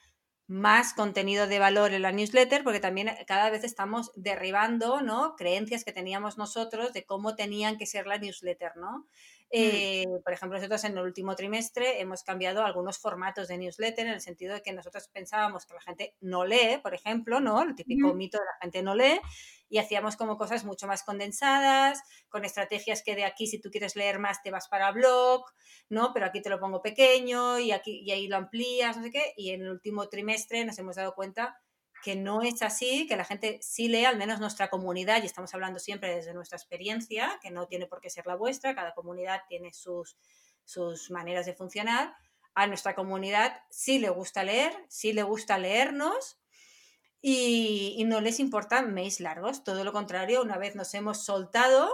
más 0.47 0.93
contenido 0.93 1.47
de 1.47 1.59
valor 1.59 1.93
en 1.93 2.01
la 2.01 2.11
newsletter, 2.11 2.63
porque 2.63 2.79
también 2.79 3.07
eh, 3.07 3.25
cada 3.27 3.49
vez 3.49 3.63
estamos 3.63 4.11
derribando 4.15 5.01
¿no? 5.01 5.35
creencias 5.35 5.83
que 5.83 5.93
teníamos 5.93 6.37
nosotros 6.37 6.93
de 6.93 7.05
cómo 7.05 7.35
tenían 7.35 7.77
que 7.77 7.85
ser 7.85 8.07
la 8.07 8.17
newsletter, 8.17 8.75
¿no? 8.75 9.07
Mm. 9.53 9.59
Eh, 9.59 10.05
por 10.23 10.33
ejemplo, 10.33 10.57
nosotros 10.57 10.83
en 10.83 10.97
el 10.97 11.03
último 11.03 11.35
trimestre 11.35 12.01
hemos 12.01 12.23
cambiado 12.23 12.65
algunos 12.65 12.97
formatos 12.97 13.47
de 13.47 13.59
newsletter 13.59 14.07
en 14.07 14.13
el 14.13 14.21
sentido 14.21 14.55
de 14.55 14.63
que 14.63 14.73
nosotros 14.73 15.07
pensábamos 15.09 15.67
que 15.67 15.75
la 15.75 15.81
gente 15.81 16.15
no 16.21 16.43
lee, 16.43 16.79
por 16.81 16.95
ejemplo, 16.95 17.39
¿no? 17.39 17.61
El 17.61 17.75
típico 17.75 18.15
mito 18.15 18.39
de 18.39 18.45
la 18.45 18.57
gente 18.61 18.81
no 18.81 18.95
lee, 18.95 19.19
y 19.69 19.77
hacíamos 19.77 20.15
como 20.17 20.37
cosas 20.37 20.65
mucho 20.65 20.87
más 20.87 21.03
condensadas, 21.03 22.01
con 22.29 22.45
estrategias 22.45 23.03
que 23.03 23.15
de 23.15 23.25
aquí 23.25 23.45
si 23.45 23.61
tú 23.61 23.69
quieres 23.69 23.95
leer 23.95 24.17
más 24.17 24.41
te 24.41 24.49
vas 24.49 24.67
para 24.67 24.91
blog, 24.91 25.45
¿no? 25.87 26.13
Pero 26.13 26.25
aquí 26.25 26.41
te 26.41 26.49
lo 26.49 26.59
pongo 26.59 26.81
pequeño 26.81 27.59
y 27.59 27.71
aquí 27.71 28.01
y 28.03 28.09
ahí 28.11 28.27
lo 28.27 28.37
amplías, 28.37 28.97
no 28.97 29.03
sé 29.03 29.11
qué, 29.11 29.33
y 29.37 29.51
en 29.51 29.61
el 29.61 29.69
último 29.69 30.09
trimestre 30.09 30.65
nos 30.65 30.79
hemos 30.79 30.95
dado 30.95 31.13
cuenta 31.13 31.55
que 32.03 32.15
no 32.17 32.41
es 32.41 32.61
así, 32.61 33.07
que 33.07 33.15
la 33.15 33.23
gente 33.23 33.59
sí 33.61 33.87
lee, 33.87 34.05
al 34.05 34.17
menos 34.17 34.39
nuestra 34.39 34.69
comunidad, 34.69 35.23
y 35.23 35.25
estamos 35.25 35.53
hablando 35.53 35.79
siempre 35.79 36.13
desde 36.13 36.33
nuestra 36.33 36.57
experiencia, 36.57 37.39
que 37.41 37.49
no 37.49 37.65
tiene 37.65 37.87
por 37.87 38.01
qué 38.01 38.09
ser 38.09 38.27
la 38.27 38.35
vuestra, 38.35 38.75
cada 38.75 38.93
comunidad 38.93 39.41
tiene 39.47 39.73
sus, 39.73 40.17
sus 40.65 41.09
maneras 41.09 41.45
de 41.45 41.53
funcionar. 41.53 42.13
A 42.55 42.67
nuestra 42.67 42.93
comunidad 42.93 43.63
sí 43.69 43.99
le 43.99 44.09
gusta 44.09 44.43
leer, 44.43 44.73
sí 44.89 45.13
le 45.13 45.23
gusta 45.23 45.57
leernos 45.57 46.37
y, 47.21 48.03
no 48.05 48.19
les 48.19 48.41
importan 48.41 48.93
mails 48.93 49.21
largos, 49.21 49.63
todo 49.63 49.85
lo 49.85 49.93
contrario, 49.93 50.41
una 50.41 50.57
vez 50.57 50.75
nos 50.75 50.93
hemos 50.93 51.23
soltado 51.23 51.89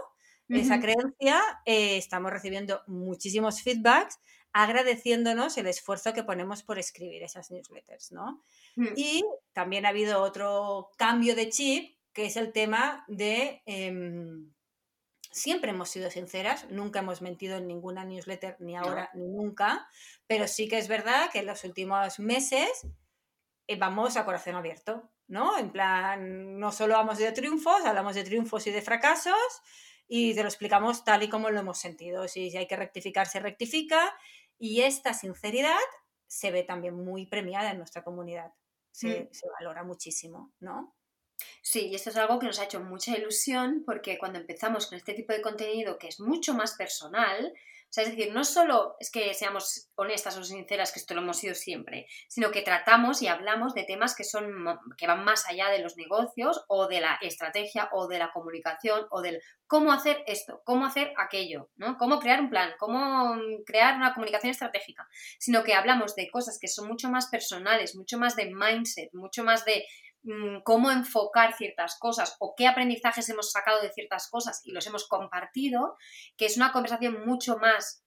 esa 0.50 0.80
creencia, 0.80 1.40
eh, 1.66 1.98
estamos 1.98 2.32
recibiendo 2.32 2.82
muchísimos 2.88 3.62
feedbacks 3.62 4.18
agradeciéndonos 4.54 5.58
el 5.58 5.68
esfuerzo 5.68 6.14
que 6.14 6.24
ponemos 6.24 6.64
por 6.64 6.80
escribir 6.80 7.24
esas 7.24 7.52
newsletters, 7.52 8.12
¿no? 8.12 8.44
Mm. 8.76 8.88
Y 8.96 9.24
también 9.54 9.86
ha 9.86 9.90
habido 9.90 10.22
otro 10.22 10.92
cambio 10.98 11.36
de 11.36 11.50
chip, 11.50 11.98
que 12.14 12.26
es 12.26 12.38
el 12.38 12.52
tema 12.52 13.06
de... 13.08 13.62
Em, 13.66 14.52
siempre 15.32 15.72
hemos 15.72 15.90
sido 15.90 16.10
sinceras, 16.10 16.70
nunca 16.70 17.00
hemos 17.00 17.22
mentido 17.22 17.58
en 17.58 17.68
ninguna 17.68 18.04
newsletter, 18.04 18.58
ni 18.60 18.76
ahora 18.76 19.12
ni 19.14 19.28
nunca, 19.28 19.88
pero 20.26 20.48
sí 20.48 20.68
que 20.68 20.80
es 20.80 20.88
verdad 20.88 21.30
que 21.32 21.40
en 21.40 21.46
los 21.46 21.64
últimos 21.64 22.20
meses 22.20 22.88
eh, 23.68 23.78
vamos 23.78 24.18
a 24.18 24.26
corazón 24.26 24.56
abierto, 24.56 25.12
¿no? 25.28 25.58
En 25.60 25.72
plan, 25.72 26.58
no 26.58 26.72
solo 26.72 26.96
hablamos 26.96 27.20
de 27.20 27.32
triunfos, 27.32 27.86
hablamos 27.86 28.16
de 28.16 28.24
triunfos 28.24 28.66
y 28.66 28.72
de 28.72 28.82
fracasos 28.82 29.62
y 30.12 30.34
te 30.34 30.42
lo 30.42 30.50
explicamos 30.50 31.04
tal 31.06 31.22
y 31.22 31.30
como 31.30 31.52
lo 31.52 31.60
hemos 31.60 31.80
sentido. 31.80 32.28
Si, 32.28 32.58
hay 32.58 32.68
que 32.68 32.76
rectificar, 32.76 33.28
se 33.28 33.40
rectifica 33.40 34.12
y 34.58 34.82
esta 34.82 35.14
sinceridad 35.14 35.78
se 36.28 36.52
ve 36.52 36.64
también 36.64 36.96
muy 36.96 37.28
premiada 37.28 37.72
en 37.72 37.78
nuestra 37.78 38.04
comunidad. 38.04 38.52
Se, 38.92 39.22
mm. 39.22 39.28
se 39.32 39.48
valora 39.50 39.84
muchísimo, 39.84 40.52
¿no? 40.60 40.96
Sí, 41.62 41.88
y 41.88 41.96
esto 41.96 42.10
es 42.10 42.18
algo 42.18 42.40
que 42.40 42.48
nos 42.48 42.60
ha 42.60 42.66
hecho 42.66 42.82
mucha 42.82 43.16
ilusión 43.16 43.84
porque 43.86 44.18
cuando 44.18 44.40
empezamos 44.40 44.88
con 44.88 44.98
este 44.98 45.14
tipo 45.14 45.32
de 45.32 45.42
contenido 45.42 46.00
que 46.00 46.08
es 46.08 46.20
mucho 46.20 46.56
más 46.56 46.74
personal, 46.74 47.54
o 47.90 47.92
sea, 47.92 48.04
es 48.04 48.12
decir, 48.12 48.32
no 48.32 48.44
solo 48.44 48.96
es 49.00 49.10
que 49.10 49.34
seamos 49.34 49.90
honestas 49.96 50.38
o 50.38 50.44
sinceras, 50.44 50.92
que 50.92 51.00
esto 51.00 51.16
lo 51.16 51.22
hemos 51.22 51.38
sido 51.38 51.56
siempre, 51.56 52.06
sino 52.28 52.52
que 52.52 52.62
tratamos 52.62 53.24
y 53.24 53.28
hablamos 53.28 53.74
de 53.74 53.84
temas 53.84 54.16
que, 54.16 54.24
son, 54.24 54.48
que 54.96 55.08
van 55.08 55.24
más 55.24 55.48
allá 55.48 55.70
de 55.70 55.80
los 55.80 55.98
negocios 55.98 56.64
o 56.68 56.88
de 56.88 57.02
la 57.02 57.18
estrategia 57.22 57.90
o 57.92 58.08
de 58.08 58.20
la 58.20 58.32
comunicación 58.32 59.08
o 59.10 59.22
del 59.22 59.42
cómo 59.66 59.92
hacer 59.92 60.24
esto, 60.28 60.62
cómo 60.66 60.86
hacer 60.86 61.14
aquello, 61.18 61.72
¿no? 61.78 61.98
Cómo 61.98 62.20
crear 62.20 62.42
un 62.42 62.52
plan, 62.52 62.74
cómo 62.78 63.36
crear 63.66 63.96
una 63.96 64.14
comunicación 64.14 64.52
estratégica, 64.52 65.08
sino 65.40 65.64
que 65.64 65.74
hablamos 65.74 66.16
de 66.16 66.30
cosas 66.30 66.60
que 66.62 66.68
son 66.68 66.88
mucho 66.88 67.10
más 67.10 67.28
personales, 67.30 67.96
mucho 67.96 68.20
más 68.20 68.36
de 68.36 68.54
mindset, 68.54 69.10
mucho 69.14 69.44
más 69.44 69.66
de 69.66 69.84
cómo 70.64 70.92
enfocar 70.92 71.56
ciertas 71.56 71.98
cosas 71.98 72.36
o 72.40 72.54
qué 72.56 72.68
aprendizajes 72.68 73.30
hemos 73.30 73.52
sacado 73.52 73.82
de 73.82 73.92
ciertas 73.92 74.30
cosas 74.30 74.62
y 74.64 74.72
los 74.72 74.86
hemos 74.88 75.08
compartido, 75.08 75.96
que 76.38 76.46
es 76.46 76.58
una 76.58 76.72
conversación 76.72 77.26
mucho 77.26 77.58
más 77.58 78.04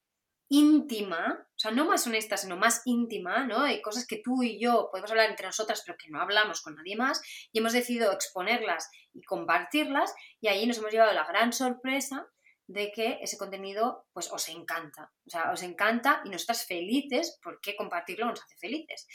íntima, 0.48 1.48
o 1.48 1.58
sea, 1.58 1.70
no 1.70 1.86
más 1.86 2.06
honesta, 2.06 2.36
sino 2.36 2.58
más 2.58 2.82
íntima, 2.84 3.46
¿no? 3.46 3.62
Hay 3.62 3.80
cosas 3.80 4.06
que 4.06 4.20
tú 4.22 4.42
y 4.42 4.60
yo 4.60 4.88
podemos 4.90 5.10
hablar 5.10 5.30
entre 5.30 5.46
nosotras, 5.46 5.82
pero 5.86 5.96
que 5.96 6.10
no 6.10 6.20
hablamos 6.20 6.60
con 6.60 6.74
nadie 6.74 6.94
más, 6.94 7.22
y 7.52 7.58
hemos 7.58 7.72
decidido 7.72 8.12
exponerlas 8.12 8.90
y 9.14 9.22
compartirlas, 9.22 10.14
y 10.40 10.48
ahí 10.48 10.66
nos 10.66 10.76
hemos 10.76 10.92
llevado 10.92 11.14
la 11.14 11.24
gran 11.24 11.54
sorpresa 11.54 12.26
de 12.66 12.92
que 12.92 13.18
ese 13.22 13.38
contenido 13.38 14.06
pues 14.12 14.30
os 14.30 14.48
encanta, 14.48 15.12
o 15.26 15.30
sea, 15.30 15.52
os 15.52 15.62
encanta 15.62 16.22
y 16.24 16.30
nosotras 16.30 16.66
felices 16.66 17.38
porque 17.42 17.74
compartirlo 17.74 18.26
nos 18.26 18.42
hace 18.42 18.56
felices 18.56 19.06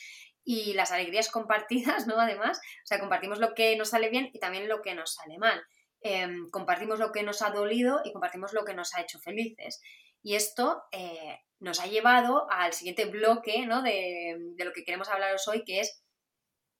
y 0.47 0.73
las 0.73 0.93
alegrías 0.93 1.29
compartidas, 1.31 2.07
¿no? 2.07 2.19
Además, 2.19 2.57
o 2.59 2.87
sea, 2.87 2.99
compartimos 2.99 3.37
lo 3.39 3.53
que 3.53 3.75
nos 3.75 3.89
sale 3.89 4.09
bien 4.09 4.29
y 4.33 4.39
también 4.39 4.69
lo 4.69 4.81
que 4.81 4.95
nos 4.95 5.13
sale 5.13 5.37
mal. 5.37 5.61
Em, 5.99 6.49
compartimos 6.49 6.99
lo 6.99 7.11
que 7.11 7.21
nos 7.21 7.41
ha 7.41 7.49
dolido 7.49 7.99
y 8.05 8.13
compartimos 8.13 8.53
lo 8.53 8.63
que 8.63 8.73
nos 8.73 8.95
ha 8.95 9.01
hecho 9.01 9.19
felices. 9.19 9.81
Y 10.23 10.35
esto 10.35 10.83
eh, 10.93 11.39
nos 11.59 11.81
ha 11.81 11.87
llevado 11.87 12.49
al 12.49 12.71
siguiente 12.71 13.05
bloque, 13.05 13.65
¿no? 13.65 13.81
De, 13.81 14.37
de, 14.55 14.65
lo 14.65 14.71
que 14.71 14.85
queremos 14.85 15.09
hablaros 15.09 15.47
hoy, 15.49 15.65
que 15.65 15.81
es, 15.81 16.01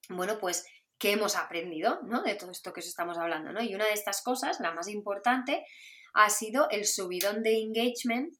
bueno, 0.08 0.38
pues, 0.38 0.64
¿qué 0.98 1.12
hemos 1.12 1.36
aprendido, 1.36 2.00
¿no? 2.04 2.22
De 2.22 2.36
todo 2.36 2.50
esto 2.50 2.72
que 2.72 2.80
os 2.80 2.86
estamos 2.86 3.18
hablando, 3.18 3.52
¿no? 3.52 3.62
Y 3.62 3.74
una 3.74 3.84
de 3.84 3.92
estas 3.92 4.22
cosas, 4.22 4.60
la 4.60 4.72
más 4.72 4.88
importante, 4.88 5.66
ha 6.14 6.30
sido 6.30 6.70
el 6.70 6.86
subidón 6.86 7.42
de 7.42 7.58
engagement 7.58 8.34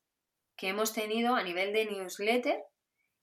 que 0.56 0.68
hemos 0.68 0.94
tenido 0.94 1.34
a 1.34 1.42
nivel 1.42 1.74
de 1.74 1.84
newsletter 1.84 2.62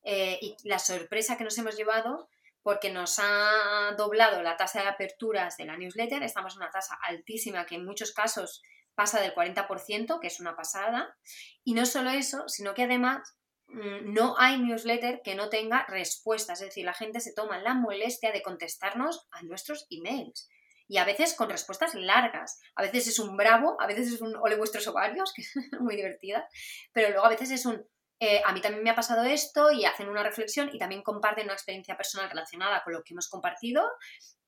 eh, 0.06 0.38
y 0.40 0.56
la 0.64 0.80
sorpresa 0.80 1.36
que 1.36 1.44
nos 1.44 1.58
hemos 1.58 1.76
llevado 1.76 2.30
porque 2.62 2.92
nos 2.92 3.20
ha 3.20 3.94
doblado 3.98 4.42
la 4.42 4.58
tasa 4.58 4.82
de 4.82 4.88
aperturas 4.88 5.58
de 5.58 5.66
la 5.66 5.78
newsletter, 5.78 6.24
estamos 6.24 6.56
en 6.56 6.62
una 6.62 6.72
tasa 6.72 6.98
altísima 7.04 7.66
que 7.66 7.76
en 7.76 7.86
muchos 7.86 8.12
casos 8.12 8.62
pasa 8.96 9.20
del 9.20 9.36
40%, 9.36 10.20
que 10.20 10.28
es 10.28 10.40
una 10.40 10.56
pasada, 10.56 11.16
y 11.64 11.74
no 11.74 11.86
solo 11.86 12.10
eso, 12.10 12.48
sino 12.48 12.74
que 12.74 12.84
además 12.84 13.38
mm, 13.68 14.14
no 14.14 14.36
hay 14.38 14.58
newsletter 14.60 15.22
que 15.24 15.36
no 15.36 15.50
tenga 15.50 15.86
respuestas, 15.88 16.62
es 16.62 16.70
decir, 16.70 16.86
la 16.86 16.94
gente 16.94 17.20
se 17.20 17.34
toma 17.34 17.60
la 17.60 17.74
molestia 17.74 18.32
de 18.32 18.42
contestarnos 18.42 19.28
a 19.32 19.44
nuestros 19.44 19.86
emails. 19.90 20.50
Y 20.88 20.98
a 20.98 21.06
veces 21.06 21.34
con 21.34 21.50
respuestas 21.50 21.96
largas. 21.96 22.60
A 22.76 22.84
veces 22.84 23.08
es 23.08 23.18
un 23.18 23.36
bravo, 23.38 23.76
a 23.82 23.88
veces 23.88 24.14
es 24.14 24.22
un 24.22 24.36
ole 24.36 24.56
vuestros 24.56 24.88
ovarios, 24.88 25.34
que 25.36 25.42
es 25.42 25.52
muy 25.80 25.96
divertida, 25.96 26.48
pero 26.94 27.10
luego 27.10 27.26
a 27.26 27.30
veces 27.30 27.52
es 27.52 27.66
un 27.66 27.88
eh, 28.20 28.42
a 28.46 28.54
mí 28.54 28.62
también 28.62 28.84
me 28.84 28.90
ha 28.90 28.96
pasado 28.96 29.24
esto 29.24 29.72
y 29.72 29.86
hacen 29.86 30.10
una 30.10 30.24
reflexión 30.24 30.70
y 30.74 30.78
también 30.78 31.04
comparten 31.04 31.46
una 31.46 31.54
experiencia 31.54 31.98
personal 31.98 32.30
relacionada 32.30 32.82
con 32.84 32.94
lo 32.94 33.04
que 33.04 33.14
hemos 33.14 33.28
compartido 33.28 33.84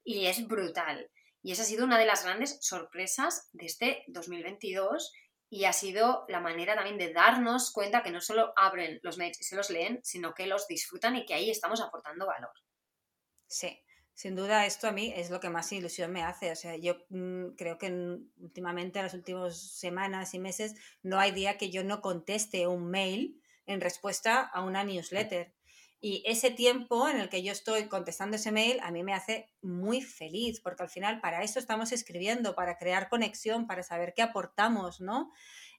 y 0.04 0.28
es 0.28 0.48
brutal. 0.48 1.10
Y 1.44 1.52
esa 1.52 1.64
ha 1.64 1.66
sido 1.66 1.86
una 1.86 1.98
de 1.98 2.06
las 2.06 2.24
grandes 2.24 2.58
sorpresas 2.62 3.50
de 3.52 3.66
este 3.66 4.04
2022 4.08 5.14
y 5.50 5.66
ha 5.66 5.74
sido 5.74 6.26
la 6.28 6.40
manera 6.40 6.76
también 6.76 6.98
de 6.98 7.14
darnos 7.14 7.72
cuenta 7.72 8.04
que 8.04 8.12
no 8.12 8.22
solo 8.22 8.54
abren 8.56 9.00
los 9.04 9.18
mails 9.18 9.40
y 9.40 9.44
se 9.44 9.56
los 9.56 9.70
leen, 9.70 10.00
sino 10.04 10.34
que 10.34 10.48
los 10.48 10.68
disfrutan 10.68 11.16
y 11.16 11.26
que 11.26 11.34
ahí 11.34 11.50
estamos 11.50 11.82
aportando 11.82 12.26
valor. 12.26 12.52
Sí, 13.48 13.82
sin 14.14 14.36
duda 14.36 14.66
esto 14.66 14.88
a 14.88 14.92
mí 14.92 15.14
es 15.16 15.30
lo 15.30 15.40
que 15.40 15.50
más 15.50 15.72
ilusión 15.72 16.12
me 16.12 16.24
hace. 16.24 16.52
O 16.52 16.56
sea, 16.56 16.76
yo 16.76 16.98
mm, 17.10 17.56
creo 17.56 17.78
que 17.78 17.88
últimamente, 18.38 19.00
en 19.00 19.06
las 19.06 19.14
últimas 19.14 19.58
semanas 19.58 20.34
y 20.34 20.40
meses, 20.40 20.76
no 21.02 21.20
hay 21.20 21.32
día 21.32 21.58
que 21.58 21.70
yo 21.70 21.84
no 21.84 22.02
conteste 22.02 22.68
un 22.68 22.90
mail 22.90 23.42
en 23.68 23.82
respuesta 23.82 24.42
a 24.42 24.64
una 24.64 24.84
newsletter. 24.84 25.54
Y 26.00 26.24
ese 26.26 26.52
tiempo 26.52 27.08
en 27.10 27.18
el 27.18 27.30
que 27.30 27.42
yo 27.42 27.52
estoy 27.52 27.88
contestando 27.88 28.36
ese 28.36 28.52
mail 28.52 28.80
a 28.84 28.92
mí 28.92 29.04
me 29.04 29.14
hace 29.14 29.50
muy 29.62 30.02
feliz, 30.02 30.62
porque 30.62 30.84
al 30.84 30.90
final 30.90 31.22
para 31.22 31.44
eso 31.44 31.60
estamos 31.60 31.92
escribiendo, 31.92 32.56
para 32.56 32.78
crear 32.78 33.10
conexión, 33.10 33.66
para 33.66 33.84
saber 33.84 34.14
qué 34.16 34.22
aportamos, 34.22 35.02
¿no? 35.02 35.32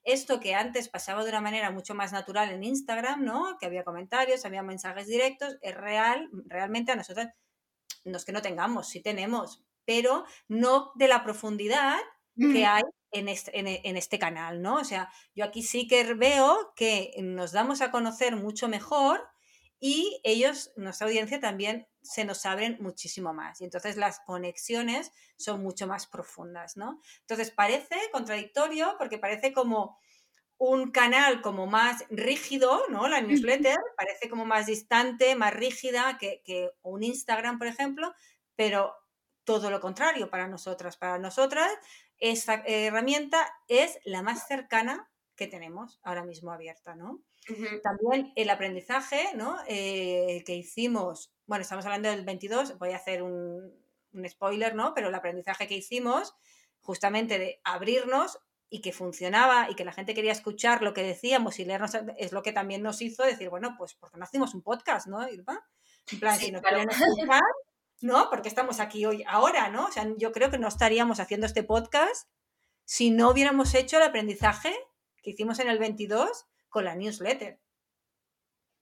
Esto 0.02 0.40
que 0.40 0.54
antes 0.54 0.88
pasaba 0.88 1.22
de 1.22 1.30
una 1.30 1.40
manera 1.40 1.70
mucho 1.70 1.94
más 1.94 2.12
natural 2.12 2.50
en 2.50 2.64
Instagram, 2.64 3.24
¿no? 3.24 3.56
Que 3.60 3.66
había 3.66 3.84
comentarios, 3.84 4.44
había 4.44 4.62
mensajes 4.62 5.06
directos, 5.06 5.56
es 5.60 5.74
real, 5.74 6.28
realmente 6.46 6.92
a 6.92 6.96
nosotros, 6.96 7.26
no 8.04 8.16
es 8.16 8.24
que 8.24 8.32
no 8.32 8.42
tengamos, 8.42 8.88
sí 8.88 9.00
tenemos, 9.00 9.64
pero 9.84 10.24
no 10.48 10.92
de 10.96 11.08
la 11.08 11.22
profundidad 11.22 11.98
que 12.36 12.66
hay 12.66 12.82
en 13.10 13.28
este, 13.28 13.58
en 13.58 13.96
este, 13.96 14.18
canal, 14.18 14.62
¿no? 14.62 14.76
O 14.76 14.84
sea, 14.84 15.10
yo 15.34 15.44
aquí 15.44 15.62
sí 15.62 15.86
que 15.86 16.14
veo 16.14 16.72
que 16.76 17.12
nos 17.22 17.52
damos 17.52 17.80
a 17.80 17.90
conocer 17.90 18.36
mucho 18.36 18.68
mejor 18.68 19.26
y 19.80 20.20
ellos, 20.24 20.72
nuestra 20.76 21.06
audiencia 21.06 21.40
también 21.40 21.86
se 22.02 22.24
nos 22.24 22.44
abren 22.46 22.76
muchísimo 22.80 23.32
más 23.32 23.60
y 23.60 23.64
entonces 23.64 23.96
las 23.96 24.20
conexiones 24.20 25.12
son 25.36 25.62
mucho 25.62 25.86
más 25.86 26.06
profundas, 26.06 26.76
¿no? 26.76 27.00
Entonces 27.20 27.50
parece 27.50 27.96
contradictorio 28.12 28.96
porque 28.98 29.18
parece 29.18 29.52
como 29.52 29.98
un 30.58 30.90
canal 30.90 31.40
como 31.40 31.66
más 31.66 32.04
rígido, 32.10 32.82
¿no? 32.88 33.08
La 33.08 33.20
newsletter 33.20 33.76
parece 33.96 34.28
como 34.28 34.44
más 34.44 34.66
distante, 34.66 35.36
más 35.36 35.54
rígida 35.54 36.18
que, 36.18 36.42
que 36.44 36.70
un 36.82 37.04
Instagram, 37.04 37.58
por 37.58 37.68
ejemplo, 37.68 38.12
pero 38.56 38.92
todo 39.44 39.70
lo 39.70 39.80
contrario 39.80 40.28
para 40.28 40.48
nosotras. 40.48 40.96
Para 40.96 41.18
nosotras, 41.18 41.70
esta 42.18 42.62
herramienta 42.66 43.48
es 43.68 43.98
la 44.04 44.22
más 44.22 44.46
cercana 44.46 45.10
que 45.36 45.46
tenemos 45.46 46.00
ahora 46.02 46.24
mismo 46.24 46.52
abierta, 46.52 46.94
¿no? 46.94 47.22
También 47.82 48.32
el 48.36 48.50
aprendizaje, 48.50 49.30
¿no? 49.34 49.56
Eh, 49.66 50.42
que 50.44 50.54
hicimos, 50.54 51.32
bueno, 51.46 51.62
estamos 51.62 51.86
hablando 51.86 52.10
del 52.10 52.24
22, 52.24 52.76
voy 52.78 52.90
a 52.92 52.96
hacer 52.96 53.22
un, 53.22 53.72
spoiler, 54.28 54.74
¿no? 54.74 54.92
Pero 54.94 55.08
el 55.08 55.14
aprendizaje 55.14 55.66
que 55.66 55.76
hicimos, 55.76 56.34
justamente 56.80 57.38
de 57.38 57.60
abrirnos 57.64 58.38
y 58.68 58.82
que 58.82 58.92
funcionaba 58.92 59.70
y 59.70 59.76
que 59.76 59.84
la 59.84 59.92
gente 59.92 60.12
quería 60.12 60.32
escuchar 60.32 60.82
lo 60.82 60.92
que 60.92 61.02
decíamos 61.02 61.58
y 61.58 61.64
leernos, 61.64 61.92
es 62.18 62.32
lo 62.32 62.42
que 62.42 62.52
también 62.52 62.82
nos 62.82 63.00
hizo 63.00 63.22
decir, 63.22 63.48
bueno, 63.48 63.76
pues 63.78 63.94
porque 63.94 64.18
no 64.18 64.24
hacemos 64.24 64.54
un 64.54 64.62
podcast, 64.62 65.06
¿no, 65.06 65.26
Irma? 65.26 65.64
En 66.12 66.20
plan, 66.20 66.38
si 66.38 66.50
nos 66.50 66.62
quieren 66.62 66.90
escuchar, 66.90 67.42
¿no? 68.00 68.30
Porque 68.30 68.48
estamos 68.48 68.80
aquí 68.80 69.04
hoy, 69.04 69.24
ahora, 69.26 69.68
¿no? 69.68 69.86
O 69.86 69.92
sea, 69.92 70.06
yo 70.16 70.32
creo 70.32 70.50
que 70.50 70.58
no 70.58 70.68
estaríamos 70.68 71.20
haciendo 71.20 71.46
este 71.46 71.62
podcast 71.62 72.28
si 72.84 73.10
no 73.10 73.30
hubiéramos 73.30 73.74
hecho 73.74 73.98
el 73.98 74.04
aprendizaje 74.04 74.74
que 75.22 75.30
hicimos 75.30 75.58
en 75.58 75.68
el 75.68 75.78
22 75.78 76.46
con 76.68 76.84
la 76.84 76.94
newsletter. 76.94 77.60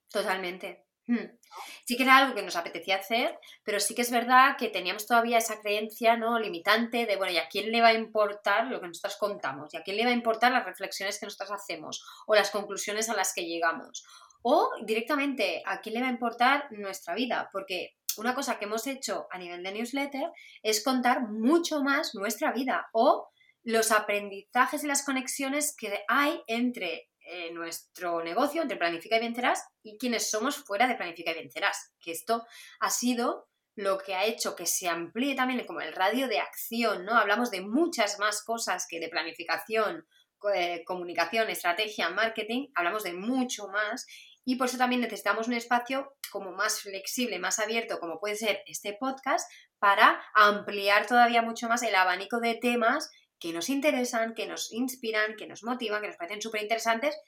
Totalmente. 0.09 0.87
Hmm. 1.09 1.39
Sí 1.85 1.97
que 1.97 2.03
era 2.03 2.19
algo 2.19 2.35
que 2.35 2.43
nos 2.43 2.57
apetecía 2.57 2.97
hacer, 2.97 3.39
pero 3.63 3.79
sí 3.79 3.95
que 3.95 4.03
es 4.03 4.11
verdad 4.11 4.57
que 4.57 4.69
teníamos 4.69 5.07
todavía 5.07 5.39
esa 5.39 5.61
creencia 5.61 6.17
¿no? 6.17 6.39
limitante 6.39 7.07
de, 7.07 7.17
bueno, 7.17 7.33
¿y 7.33 7.39
a 7.39 7.49
quién 7.49 7.71
le 7.71 7.81
va 7.81 7.89
a 7.89 7.95
importar 7.95 8.67
lo 8.67 8.81
que 8.81 8.89
nosotros 8.89 9.17
contamos? 9.17 9.73
¿Y 9.73 9.77
a 9.77 9.83
quién 9.83 9.97
le 9.97 10.05
va 10.05 10.11
a 10.11 10.15
importar 10.15 10.53
las 10.53 10.65
reflexiones 10.65 11.19
que 11.19 11.27
nosotros 11.27 11.53
hacemos? 11.53 12.05
¿O 12.27 12.35
las 12.35 12.51
conclusiones 12.51 13.09
a 13.09 13.15
las 13.15 13.33
que 13.33 13.45
llegamos? 13.45 14.05
O 14.43 14.71
directamente, 14.85 15.63
¿a 15.65 15.81
quién 15.81 15.95
le 15.95 16.01
va 16.01 16.09
a 16.09 16.13
importar 16.13 16.69
nuestra 16.71 17.15
vida? 17.15 17.51
Porque 17.53 17.97
una 18.19 18.35
cosa 18.35 18.59
que 18.59 18.65
hemos 18.65 18.87
hecho 18.87 19.27
a 19.31 19.39
nivel 19.39 19.63
de 19.63 19.73
newsletter 19.73 20.31
es 20.63 20.83
contar 20.83 21.29
mucho 21.29 21.83
más 21.83 22.15
nuestra 22.15 22.53
vida 22.53 22.89
o 22.93 23.29
los 23.63 23.91
aprendizajes 23.91 24.85
y 24.85 24.87
las 24.87 25.05
conexiones 25.05 25.75
que 25.77 26.05
hay 26.09 26.41
entre 26.47 27.11
eh, 27.29 27.51
nuestro 27.53 28.23
negocio, 28.23 28.63
entre 28.63 28.77
Planifica 28.77 29.17
y 29.17 29.21
Vencerás, 29.21 29.65
y 29.83 29.99
quienes 29.99 30.31
somos 30.31 30.57
fuera 30.57 30.87
de 30.87 30.95
Planifica 30.95 31.33
y 31.33 31.35
Vencerás. 31.35 31.93
Que 32.01 32.13
esto 32.13 32.47
ha 32.79 32.91
sido 32.91 33.49
lo 33.75 33.99
que 33.99 34.15
ha 34.15 34.25
hecho 34.25 34.55
que 34.55 34.67
se 34.67 34.89
amplíe 34.89 35.35
también 35.35 35.67
como 35.67 35.81
el 35.81 35.93
radio 35.93 36.29
de 36.29 36.39
acción, 36.39 37.05
¿no? 37.05 37.17
Hablamos 37.17 37.51
de 37.51 37.61
muchas 37.61 38.21
más 38.21 38.45
cosas 38.45 38.87
que 38.89 39.01
de 39.01 39.09
planificación, 39.09 40.07
eh, 40.55 40.85
comunicación, 40.85 41.51
estrategia, 41.51 42.09
marketing, 42.11 42.69
hablamos 42.75 43.03
de 43.03 43.13
mucho 43.13 43.69
más 43.69 44.07
y 44.49 44.55
por 44.55 44.69
eso 44.69 44.79
también 44.79 45.01
necesitamos 45.01 45.49
un 45.49 45.55
espacio 45.55 46.15
como 46.31 46.53
más 46.53 46.81
flexible, 46.81 47.41
más 47.41 47.59
abierto, 47.59 47.99
como 47.99 48.21
puede 48.21 48.37
ser 48.37 48.63
este 48.67 48.93
podcast, 48.93 49.51
para 49.81 50.23
ampliar 50.35 51.05
todavía 51.09 51.43
mucho 51.43 51.69
más 51.69 51.83
el 51.83 51.97
abanico 51.97 52.39
de 52.39 52.55
temas 52.55 53.11
que 53.41 53.53
nos 53.53 53.69
interesan, 53.69 54.35
que 54.35 54.47
nos 54.47 54.73
inspiran, 54.73 55.35
que 55.35 55.49
nos 55.49 55.65
motivan, 55.65 56.01
que 56.01 56.07
nos 56.07 56.17
parecen 56.17 56.41
súper 56.41 56.63
interesantes. 56.63 57.19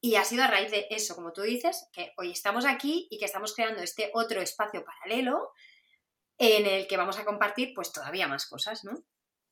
Y 0.00 0.16
ha 0.16 0.24
sido 0.24 0.44
a 0.44 0.46
raíz 0.46 0.70
de 0.70 0.86
eso, 0.88 1.14
como 1.14 1.34
tú 1.34 1.42
dices, 1.42 1.88
que 1.92 2.14
hoy 2.16 2.32
estamos 2.32 2.64
aquí 2.64 3.06
y 3.10 3.18
que 3.18 3.26
estamos 3.26 3.54
creando 3.54 3.82
este 3.82 4.10
otro 4.14 4.40
espacio 4.40 4.82
paralelo 4.82 5.52
en 6.38 6.66
el 6.66 6.86
que 6.86 6.96
vamos 6.96 7.18
a 7.18 7.26
compartir 7.26 7.74
pues 7.74 7.92
todavía 7.92 8.26
más 8.28 8.46
cosas, 8.46 8.82
¿no? 8.82 8.94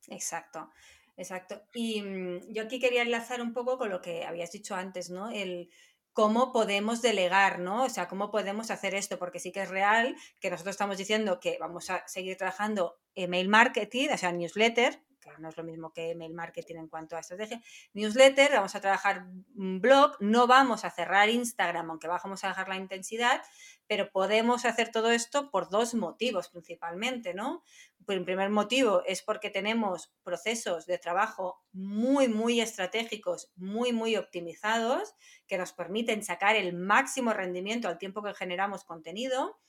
Exacto, 0.08 0.70
exacto. 1.18 1.62
Y 1.74 2.00
mm, 2.00 2.52
yo 2.54 2.62
aquí 2.62 2.80
quería 2.80 3.02
enlazar 3.02 3.42
un 3.42 3.52
poco 3.52 3.76
con 3.76 3.90
lo 3.90 4.00
que 4.00 4.24
habías 4.24 4.52
dicho 4.52 4.74
antes, 4.74 5.10
¿no? 5.10 5.30
El 5.30 5.68
cómo 6.12 6.52
podemos 6.52 7.02
delegar, 7.02 7.58
¿no? 7.58 7.84
O 7.84 7.88
sea, 7.88 8.08
cómo 8.08 8.30
podemos 8.30 8.70
hacer 8.70 8.94
esto, 8.94 9.18
porque 9.18 9.40
sí 9.40 9.52
que 9.52 9.62
es 9.62 9.68
real 9.68 10.16
que 10.40 10.50
nosotros 10.50 10.74
estamos 10.74 10.98
diciendo 10.98 11.40
que 11.40 11.56
vamos 11.60 11.90
a 11.90 12.06
seguir 12.08 12.36
trabajando 12.36 12.98
email 13.14 13.48
marketing, 13.48 14.08
o 14.12 14.18
sea, 14.18 14.32
newsletter, 14.32 15.02
no 15.38 15.48
es 15.48 15.56
lo 15.56 15.64
mismo 15.64 15.92
que 15.92 16.10
email 16.10 16.34
marketing 16.34 16.76
en 16.76 16.88
cuanto 16.88 17.16
a 17.16 17.20
estrategia. 17.20 17.62
Newsletter, 17.92 18.52
vamos 18.52 18.74
a 18.74 18.80
trabajar 18.80 19.26
blog, 19.54 20.16
no 20.20 20.46
vamos 20.46 20.84
a 20.84 20.90
cerrar 20.90 21.28
Instagram, 21.28 21.90
aunque 21.90 22.08
bajamos 22.08 22.44
a 22.44 22.48
dejar 22.48 22.68
la 22.68 22.76
intensidad, 22.76 23.42
pero 23.86 24.10
podemos 24.10 24.64
hacer 24.64 24.90
todo 24.90 25.10
esto 25.10 25.50
por 25.50 25.68
dos 25.68 25.94
motivos 25.94 26.48
principalmente, 26.48 27.34
¿no? 27.34 27.62
El 28.06 28.24
primer 28.24 28.50
motivo 28.50 29.02
es 29.06 29.22
porque 29.22 29.50
tenemos 29.50 30.12
procesos 30.22 30.86
de 30.86 30.98
trabajo 30.98 31.62
muy, 31.72 32.28
muy 32.28 32.60
estratégicos, 32.60 33.52
muy, 33.56 33.92
muy 33.92 34.16
optimizados, 34.16 35.14
que 35.46 35.58
nos 35.58 35.72
permiten 35.72 36.22
sacar 36.22 36.56
el 36.56 36.74
máximo 36.74 37.32
rendimiento 37.32 37.88
al 37.88 37.98
tiempo 37.98 38.22
que 38.22 38.34
generamos 38.34 38.84
contenido. 38.84 39.60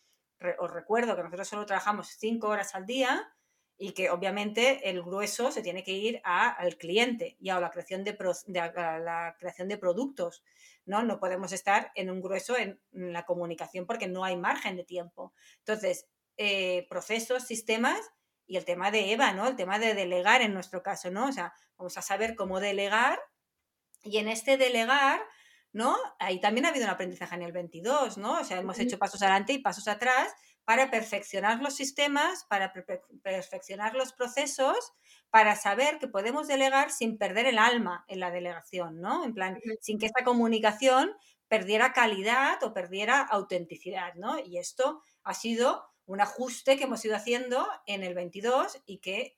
Os 0.59 0.71
recuerdo 0.71 1.15
que 1.15 1.23
nosotros 1.23 1.47
solo 1.47 1.65
trabajamos 1.65 2.07
cinco 2.17 2.47
horas 2.47 2.73
al 2.73 2.85
día, 2.85 3.31
y 3.83 3.93
que 3.93 4.11
obviamente 4.11 4.91
el 4.91 5.01
grueso 5.01 5.51
se 5.51 5.63
tiene 5.63 5.83
que 5.83 5.93
ir 5.93 6.21
al 6.23 6.77
cliente 6.77 7.35
y 7.39 7.49
a 7.49 7.59
la 7.59 7.71
creación 7.71 8.03
de, 8.03 8.15
la 8.45 9.35
creación 9.39 9.67
de 9.69 9.77
productos. 9.79 10.43
¿no? 10.85 11.01
no 11.01 11.19
podemos 11.19 11.51
estar 11.51 11.91
en 11.95 12.11
un 12.11 12.21
grueso 12.21 12.55
en, 12.55 12.79
la 12.91 13.25
comunicación 13.25 13.87
porque 13.87 14.07
no 14.07 14.23
hay 14.23 14.37
margen 14.37 14.75
de 14.75 14.83
tiempo. 14.83 15.33
Entonces, 15.57 16.05
eh, 16.37 16.85
procesos, 16.91 17.47
sistemas 17.47 17.99
y 18.45 18.57
el 18.57 18.65
tema 18.65 18.91
de 18.91 19.13
EVA, 19.13 19.33
¿no? 19.33 19.47
el 19.47 19.55
tema 19.55 19.79
de 19.79 19.95
delegar 19.95 20.43
en 20.43 20.53
nuestro 20.53 20.83
caso. 20.83 21.09
¿no? 21.09 21.29
O 21.29 21.31
sea, 21.31 21.51
vamos 21.75 21.97
a 21.97 22.03
saber 22.03 22.35
cómo 22.35 22.59
delegar 22.59 23.19
y 24.03 24.19
en 24.19 24.27
este 24.27 24.57
delegar 24.57 25.23
¿no? 25.73 25.97
Ahí 26.19 26.39
también 26.39 26.65
ha 26.65 26.69
habido 26.69 26.85
un 26.85 26.91
aprendizaje 26.91 27.33
en 27.35 27.43
el 27.43 27.53
22, 27.53 28.17
¿no? 28.17 28.41
O 28.41 28.43
sea, 28.43 28.59
hemos 28.59 28.77
hecho 28.77 28.99
pasos 28.99 29.21
adelante 29.21 29.53
y 29.53 29.59
pasos 29.59 29.87
atrás 29.87 30.33
para 30.71 30.89
perfeccionar 30.89 31.61
los 31.61 31.75
sistemas, 31.75 32.45
para 32.45 32.71
perfeccionar 32.71 33.93
los 33.93 34.13
procesos, 34.13 34.93
para 35.29 35.57
saber 35.57 35.99
que 35.99 36.07
podemos 36.07 36.47
delegar 36.47 36.91
sin 36.91 37.17
perder 37.17 37.45
el 37.45 37.57
alma 37.57 38.05
en 38.07 38.21
la 38.21 38.31
delegación, 38.31 39.01
¿no? 39.01 39.25
En 39.25 39.33
plan, 39.33 39.59
sin 39.81 39.99
que 39.99 40.05
esta 40.05 40.23
comunicación 40.23 41.11
perdiera 41.49 41.91
calidad 41.91 42.63
o 42.63 42.73
perdiera 42.73 43.19
autenticidad, 43.19 44.13
¿no? 44.13 44.39
Y 44.39 44.59
esto 44.59 45.03
ha 45.23 45.33
sido 45.33 45.91
un 46.05 46.21
ajuste 46.21 46.77
que 46.77 46.85
hemos 46.85 47.03
ido 47.03 47.17
haciendo 47.17 47.67
en 47.85 48.03
el 48.03 48.13
22 48.13 48.81
y 48.85 48.99
que 48.99 49.37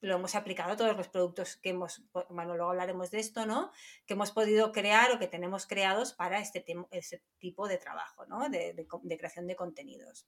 lo 0.00 0.16
hemos 0.16 0.34
aplicado 0.34 0.72
a 0.72 0.76
todos 0.76 0.96
los 0.96 1.06
productos 1.06 1.58
que 1.58 1.68
hemos, 1.68 2.02
bueno, 2.28 2.56
luego 2.56 2.70
hablaremos 2.70 3.12
de 3.12 3.20
esto, 3.20 3.46
¿no? 3.46 3.70
Que 4.04 4.14
hemos 4.14 4.32
podido 4.32 4.72
crear 4.72 5.12
o 5.12 5.20
que 5.20 5.28
tenemos 5.28 5.64
creados 5.64 6.12
para 6.12 6.40
este, 6.40 6.64
este 6.90 7.22
tipo 7.38 7.68
de 7.68 7.78
trabajo, 7.78 8.26
¿no? 8.26 8.48
de 8.48 9.16
creación 9.16 9.46
de 9.46 9.54
contenidos. 9.54 10.26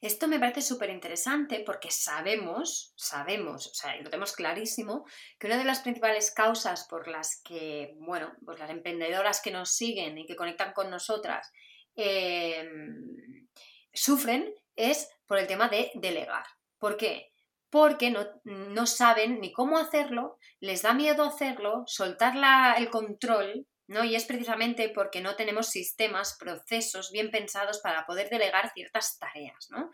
Esto 0.00 0.28
me 0.28 0.38
parece 0.38 0.62
súper 0.62 0.88
interesante 0.88 1.62
porque 1.64 1.90
sabemos, 1.90 2.94
sabemos, 2.96 3.66
o 3.66 3.74
sea, 3.74 3.96
lo 3.96 4.04
tenemos 4.04 4.32
clarísimo, 4.32 5.04
que 5.38 5.46
una 5.46 5.58
de 5.58 5.64
las 5.64 5.80
principales 5.80 6.30
causas 6.30 6.86
por 6.88 7.06
las 7.06 7.42
que, 7.42 7.94
bueno, 7.98 8.32
pues 8.44 8.58
las 8.58 8.70
emprendedoras 8.70 9.42
que 9.42 9.50
nos 9.50 9.70
siguen 9.70 10.16
y 10.16 10.26
que 10.26 10.36
conectan 10.36 10.72
con 10.72 10.88
nosotras 10.88 11.52
em, 11.94 13.46
sufren 13.92 14.54
es 14.74 15.10
por 15.26 15.38
el 15.38 15.46
tema 15.46 15.68
de 15.68 15.90
delegar. 15.94 16.44
¿Por 16.78 16.96
qué? 16.96 17.34
Porque 17.68 18.10
no, 18.10 18.26
no 18.44 18.86
saben 18.86 19.40
ni 19.40 19.52
cómo 19.52 19.76
hacerlo, 19.78 20.38
les 20.60 20.80
da 20.80 20.94
miedo 20.94 21.24
hacerlo, 21.24 21.84
soltar 21.86 22.36
la, 22.36 22.74
el 22.78 22.88
control, 22.88 23.66
¿no? 23.90 24.04
Y 24.04 24.14
es 24.14 24.24
precisamente 24.24 24.88
porque 24.88 25.20
no 25.20 25.34
tenemos 25.34 25.68
sistemas, 25.68 26.36
procesos 26.38 27.10
bien 27.10 27.32
pensados 27.32 27.80
para 27.80 28.06
poder 28.06 28.30
delegar 28.30 28.72
ciertas 28.72 29.18
tareas, 29.18 29.66
¿no? 29.70 29.90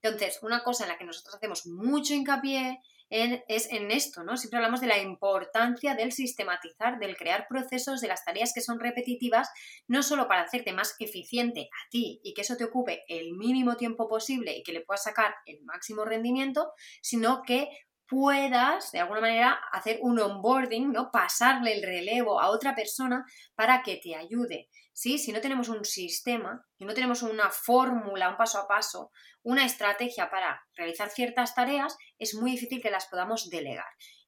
Entonces, 0.00 0.38
una 0.42 0.62
cosa 0.62 0.84
en 0.84 0.90
la 0.90 0.98
que 0.98 1.04
nosotros 1.04 1.34
hacemos 1.34 1.66
mucho 1.66 2.14
hincapié 2.14 2.78
es 3.10 3.68
en 3.72 3.90
esto, 3.90 4.22
¿no? 4.22 4.36
Siempre 4.36 4.58
hablamos 4.58 4.80
de 4.80 4.86
la 4.86 4.98
importancia 4.98 5.96
del 5.96 6.12
sistematizar, 6.12 7.00
del 7.00 7.16
crear 7.16 7.48
procesos 7.48 8.00
de 8.00 8.06
las 8.06 8.24
tareas 8.24 8.52
que 8.54 8.60
son 8.60 8.78
repetitivas, 8.78 9.50
no 9.88 10.04
solo 10.04 10.28
para 10.28 10.42
hacerte 10.42 10.72
más 10.72 10.94
eficiente 11.00 11.62
a 11.62 11.90
ti 11.90 12.20
y 12.22 12.34
que 12.34 12.42
eso 12.42 12.56
te 12.56 12.62
ocupe 12.62 13.02
el 13.08 13.32
mínimo 13.32 13.76
tiempo 13.76 14.08
posible 14.08 14.56
y 14.56 14.62
que 14.62 14.72
le 14.72 14.82
puedas 14.82 15.02
sacar 15.02 15.34
el 15.46 15.60
máximo 15.64 16.04
rendimiento, 16.04 16.70
sino 17.02 17.42
que 17.42 17.68
puedas 18.10 18.90
de 18.90 18.98
alguna 18.98 19.20
manera 19.20 19.60
hacer 19.72 20.00
un 20.02 20.18
onboarding, 20.18 20.90
¿no? 20.90 21.10
Pasarle 21.12 21.74
el 21.74 21.82
relevo 21.82 22.40
a 22.40 22.50
otra 22.50 22.74
persona 22.74 23.24
para 23.54 23.82
que 23.82 23.96
te 23.96 24.16
ayude. 24.16 24.68
¿Sí? 24.92 25.18
Si 25.18 25.32
no 25.32 25.40
tenemos 25.40 25.68
un 25.68 25.84
sistema, 25.84 26.66
si 26.76 26.84
no 26.84 26.92
tenemos 26.92 27.22
una 27.22 27.50
fórmula, 27.50 28.28
un 28.28 28.36
paso 28.36 28.58
a 28.58 28.68
paso, 28.68 29.12
una 29.42 29.64
estrategia 29.64 30.28
para 30.28 30.60
realizar 30.74 31.08
ciertas 31.08 31.54
tareas, 31.54 31.96
es 32.18 32.34
muy 32.34 32.50
difícil 32.50 32.82
que 32.82 32.90
las 32.90 33.06
podamos 33.06 33.48
delegar. 33.48 33.86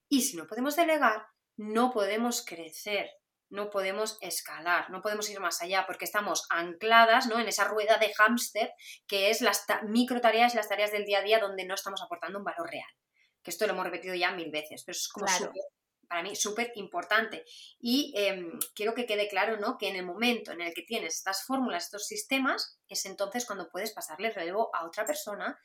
Y 0.09 0.23
si 0.23 0.37
no 0.37 0.47
podemos 0.47 0.77
delegar, 0.77 1.27
no 1.57 1.91
podemos 1.91 2.45
crecer, 2.47 3.11
no 3.51 3.69
podemos 3.69 4.17
escalar, 4.23 4.89
no 4.91 5.03
podemos 5.03 5.29
ir 5.29 5.41
más 5.41 5.61
allá 5.61 5.85
porque 5.87 6.07
estamos 6.07 6.47
ancladas 6.49 7.27
¿no? 7.27 7.39
en 7.39 7.49
esa 7.49 7.65
rueda 7.65 7.99
de 7.99 8.15
hámster 8.15 8.73
que 9.07 9.29
es 9.29 9.43
las 9.43 9.67
micro 9.89 10.21
tareas 10.21 10.55
y 10.55 10.57
las 10.57 10.69
tareas 10.69 10.93
del 10.93 11.05
día 11.05 11.19
a 11.19 11.23
día 11.23 11.39
donde 11.39 11.67
no 11.67 11.75
estamos 11.75 12.01
aportando 12.01 12.39
un 12.39 12.45
valor 12.45 12.71
real. 12.71 12.89
Que 13.43 13.51
esto 13.51 13.67
lo 13.67 13.73
hemos 13.73 13.85
repetido 13.85 14.15
ya 14.15 14.33
mil 14.33 14.51
veces, 14.51 14.83
pero 14.85 14.97
es 14.97 15.09
como 15.09 15.27
para 16.13 16.23
mí 16.23 16.37
súper 16.37 16.73
importante. 16.75 17.43
Y 17.81 18.13
em, 18.15 18.59
quiero 18.75 18.93
que 18.93 19.07
quede 19.07 19.29
claro 19.29 19.57
¿no? 19.57 19.79
que 19.79 19.89
en 19.89 19.97
el 19.97 20.05
momento 20.05 20.53
en 20.53 20.61
el 20.61 20.75
que 20.75 20.83
tienes 20.83 21.17
estas 21.17 21.45
fórmulas, 21.47 21.85
estos 21.85 22.07
sistemas, 22.07 22.79
es 22.87 23.07
entonces 23.07 23.47
cuando 23.47 23.71
puedes 23.71 23.93
pasarle 23.93 24.29
el 24.29 24.35
relevo 24.35 24.69
a 24.75 24.85
otra 24.85 25.07
persona 25.07 25.59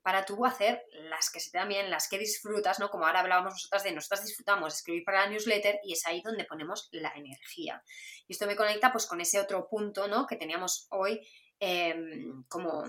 para 0.00 0.24
tú 0.24 0.46
hacer 0.46 0.84
las 1.10 1.30
que 1.30 1.40
se 1.40 1.50
te 1.50 1.58
dan 1.58 1.68
bien, 1.68 1.90
las 1.90 2.08
que 2.08 2.16
disfrutas, 2.16 2.78
¿no? 2.78 2.90
Como 2.90 3.06
ahora 3.06 3.20
hablábamos 3.20 3.54
nosotras 3.54 3.82
de 3.82 3.92
nosotras 3.92 4.24
disfrutamos 4.24 4.72
escribir 4.72 5.02
para 5.04 5.24
la 5.24 5.30
newsletter 5.30 5.80
y 5.82 5.94
es 5.94 6.06
ahí 6.06 6.22
donde 6.22 6.44
ponemos 6.44 6.88
la 6.92 7.12
energía. 7.16 7.82
Y 8.28 8.34
esto 8.34 8.46
me 8.46 8.54
conecta 8.54 8.92
pues 8.92 9.04
con 9.06 9.20
ese 9.20 9.40
otro 9.40 9.68
punto, 9.68 10.06
¿no? 10.06 10.26
Que 10.26 10.36
teníamos 10.36 10.86
hoy 10.90 11.20
em, 11.58 12.44
como 12.48 12.84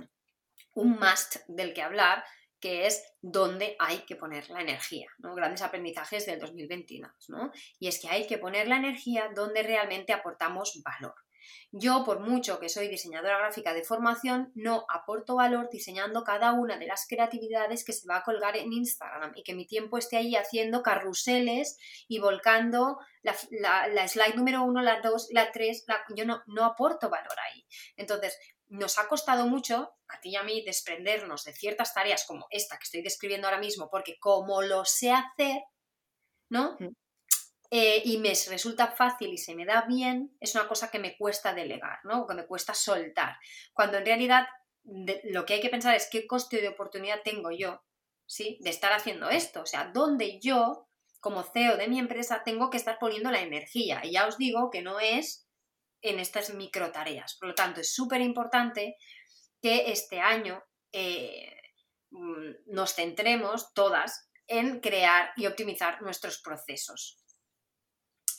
un 0.75 0.91
must 0.91 1.37
del 1.47 1.73
que 1.73 1.81
hablar, 1.81 2.23
que 2.59 2.85
es 2.85 3.03
dónde 3.21 3.75
hay 3.79 3.99
que 3.99 4.15
poner 4.15 4.49
la 4.49 4.61
energía, 4.61 5.07
¿no? 5.19 5.35
Grandes 5.35 5.61
aprendizajes 5.61 6.25
del 6.25 6.39
2021, 6.39 7.09
¿no? 7.29 7.51
Y 7.79 7.87
es 7.87 7.99
que 7.99 8.09
hay 8.09 8.27
que 8.27 8.37
poner 8.37 8.67
la 8.67 8.77
energía 8.77 9.29
donde 9.33 9.63
realmente 9.63 10.13
aportamos 10.13 10.81
valor. 10.83 11.15
Yo, 11.71 12.03
por 12.03 12.19
mucho 12.19 12.59
que 12.59 12.69
soy 12.69 12.87
diseñadora 12.87 13.37
gráfica 13.37 13.73
de 13.73 13.83
formación, 13.83 14.51
no 14.55 14.85
aporto 14.89 15.35
valor 15.35 15.69
diseñando 15.71 16.23
cada 16.23 16.53
una 16.53 16.77
de 16.77 16.87
las 16.87 17.05
creatividades 17.07 17.83
que 17.83 17.93
se 17.93 18.07
va 18.07 18.17
a 18.17 18.23
colgar 18.23 18.57
en 18.57 18.73
Instagram 18.73 19.33
y 19.35 19.43
que 19.43 19.53
mi 19.53 19.65
tiempo 19.65 19.97
esté 19.97 20.17
ahí 20.17 20.35
haciendo 20.35 20.81
carruseles 20.81 21.77
y 22.07 22.19
volcando 22.19 22.97
la, 23.21 24.07
slide 24.07 24.35
número 24.35 24.63
uno, 24.63 24.81
la 24.81 25.01
dos, 25.01 25.29
la 25.31 25.51
tres, 25.51 25.85
yo 26.15 26.25
no, 26.25 26.41
no 26.47 26.65
aporto 26.65 27.09
valor 27.09 27.39
ahí. 27.39 27.65
Entonces, 27.95 28.37
nos 28.69 28.97
ha 28.99 29.07
costado 29.07 29.47
mucho, 29.47 29.91
a 30.07 30.19
ti 30.21 30.29
y 30.29 30.35
a 30.35 30.43
mí, 30.43 30.63
desprendernos 30.63 31.43
de 31.43 31.53
ciertas 31.53 31.93
tareas 31.93 32.25
como 32.25 32.47
esta 32.51 32.77
que 32.77 32.83
estoy 32.83 33.01
describiendo 33.01 33.47
ahora 33.47 33.59
mismo, 33.59 33.89
porque 33.89 34.17
como 34.19 34.61
lo 34.61 34.85
sé 34.85 35.11
hacer, 35.11 35.61
¿no? 36.49 36.77
Mm. 36.79 36.93
Eh, 37.71 38.01
y 38.05 38.17
me 38.17 38.29
resulta 38.29 38.87
fácil 38.87 39.31
y 39.31 39.37
se 39.37 39.53
me 39.53 39.65
da 39.65 39.85
bien, 39.87 40.35
es 40.39 40.55
una 40.55 40.67
cosa 40.67 40.89
que 40.89 40.97
me 40.97 41.15
cuesta 41.17 41.53
delegar, 41.53 41.99
¿no? 42.03 42.21
O 42.21 42.27
que 42.27 42.33
me 42.33 42.47
cuesta 42.47 42.73
soltar. 42.73 43.37
Cuando 43.73 43.97
en 43.97 44.05
realidad 44.05 44.47
lo 45.25 45.45
que 45.45 45.55
hay 45.55 45.61
que 45.61 45.69
pensar 45.69 45.95
es 45.95 46.09
qué 46.11 46.25
coste 46.25 46.61
de 46.61 46.69
oportunidad 46.69 47.21
tengo 47.23 47.51
yo, 47.51 47.83
¿sí? 48.25 48.57
De 48.61 48.71
estar 48.71 48.91
haciendo 48.91 49.29
esto. 49.29 49.61
O 49.61 49.65
sea, 49.65 49.91
dónde 49.93 50.39
yo, 50.39 50.87
como 51.19 51.43
CEO 51.43 51.77
de 51.77 51.87
mi 51.87 51.99
empresa, 51.99 52.43
tengo 52.43 52.71
que 52.71 52.77
estar 52.77 52.97
poniendo 52.99 53.29
la 53.29 53.41
energía. 53.41 54.01
Y 54.03 54.13
ya 54.13 54.27
os 54.27 54.37
digo 54.37 54.71
que 54.71 54.81
no 54.81 54.99
es 54.99 55.48
en 56.01 56.19
estas 56.19 56.53
micro 56.53 56.91
tareas. 56.91 57.35
Por 57.39 57.49
lo 57.49 57.55
tanto, 57.55 57.81
es 57.81 57.93
súper 57.93 58.21
importante 58.21 58.95
que 59.61 59.91
este 59.91 60.19
año 60.19 60.63
eh, 60.91 61.53
mm, 62.11 62.73
nos 62.73 62.93
centremos 62.93 63.73
todas 63.73 64.29
en 64.47 64.79
crear 64.79 65.31
y 65.35 65.45
optimizar 65.45 66.01
nuestros 66.01 66.41
procesos. 66.41 67.23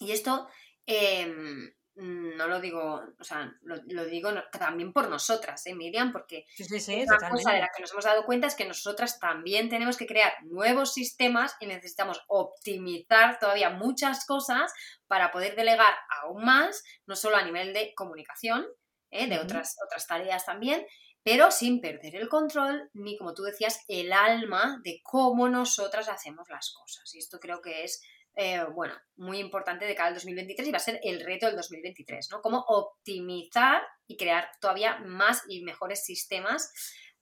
Y 0.01 0.13
esto 0.13 0.49
em, 0.87 1.73
no 1.97 2.47
lo 2.47 2.61
digo, 2.61 3.03
o 3.19 3.25
sea, 3.25 3.53
lo, 3.63 4.05
digo 4.05 4.31
también 4.53 4.93
por 4.93 5.09
nosotras, 5.09 5.67
¿eh, 5.67 5.75
Miriam? 5.75 6.13
Porque 6.13 6.47
una 6.59 7.31
cosa 7.31 7.53
de 7.53 7.61
la 7.61 7.71
que 7.75 7.83
nos 7.83 7.93
hemos 7.93 8.05
dado 8.05 8.25
cuenta 8.25 8.47
es 8.47 8.55
que 8.55 8.65
nosotras 8.65 9.19
también 9.19 9.69
tenemos 9.69 9.97
que 9.97 10.07
crear 10.07 10.33
nuevos 10.45 10.95
sistemas 10.95 11.57
y 11.61 11.67
necesitamos 11.67 12.23
optimizar 12.29 13.39
todavía 13.39 13.71
muchas 13.71 14.25
cosas 14.25 14.73
para 15.07 15.31
poder 15.31 15.57
delegar 15.57 15.93
aún 16.23 16.45
más, 16.45 16.85
no 17.07 17.17
solo 17.17 17.37
a 17.37 17.43
nivel 17.43 17.75
de 17.75 17.93
comunicación, 17.95 18.67
¿eh? 19.11 19.27
de 19.27 19.39
otras, 19.39 19.77
otras 19.85 20.07
tareas 20.07 20.47
también, 20.47 20.87
pero 21.23 21.51
sin 21.51 21.81
perder 21.81 22.17
el 22.17 22.29
control 22.29 22.89
ni, 22.95 23.17
como 23.19 23.35
tú 23.35 23.43
decías, 23.43 23.85
el 23.89 24.13
alma 24.13 24.81
de 24.85 25.01
cómo 25.03 25.49
nosotras 25.49 26.09
hacemos 26.09 26.49
las 26.49 26.73
cosas. 26.73 27.15
Y 27.15 27.19
esto 27.19 27.39
creo 27.41 27.61
que 27.61 27.85
es 27.85 28.03
eh, 28.37 28.65
bueno, 28.75 28.95
muy 29.17 29.39
importante 29.39 29.85
de 29.85 29.95
cara 29.95 30.09
al 30.09 30.15
2023 30.15 30.69
y 30.69 30.71
va 30.71 30.77
a 30.77 30.81
ser 30.81 31.01
el 31.03 31.25
reto 31.25 31.47
del 31.47 31.57
2023, 31.57 32.31
¿no? 32.31 32.41
Cómo 32.41 32.65
optimizar 32.69 33.83
y 34.07 34.17
crear 34.17 34.51
todavía 34.61 34.99
más 34.99 35.43
y 35.49 35.63
mejores 35.63 36.05
sistemas 36.05 36.73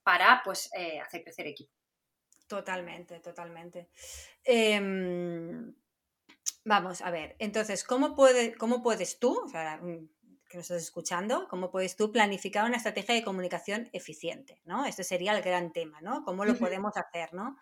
para, 0.03 0.43
pues, 0.45 0.71
eh, 0.77 1.01
hacer 1.01 1.25
crecer 1.25 1.47
equipo. 1.47 1.73
Totalmente, 2.47 3.21
totalmente. 3.21 3.91
Em, 4.45 5.75
vamos 6.65 7.03
a 7.03 7.11
ver, 7.11 7.37
entonces, 7.39 7.85
¿cómo, 7.85 8.15
puede, 8.15 8.55
cómo 8.55 8.83
puedes 8.83 9.19
tú, 9.19 9.39
o 9.45 9.49
sea, 9.49 9.79
mm, 9.79 10.09
que 10.49 10.57
nos 10.57 10.71
estás 10.71 10.83
escuchando, 10.83 11.47
cómo 11.49 11.71
puedes 11.71 11.97
tú 11.97 12.11
planificar 12.11 12.65
una 12.65 12.79
estrategia 12.79 13.15
de 13.15 13.23
comunicación 13.23 13.91
eficiente, 13.93 14.63
¿no? 14.65 14.87
Este 14.87 15.05
sería 15.05 15.37
el 15.37 15.43
gran 15.43 15.73
tema, 15.73 16.01
¿no? 16.01 16.25
¿Cómo 16.25 16.45
lo 16.45 16.57
podemos 16.57 16.97
hacer, 16.97 17.35
¿no? 17.35 17.59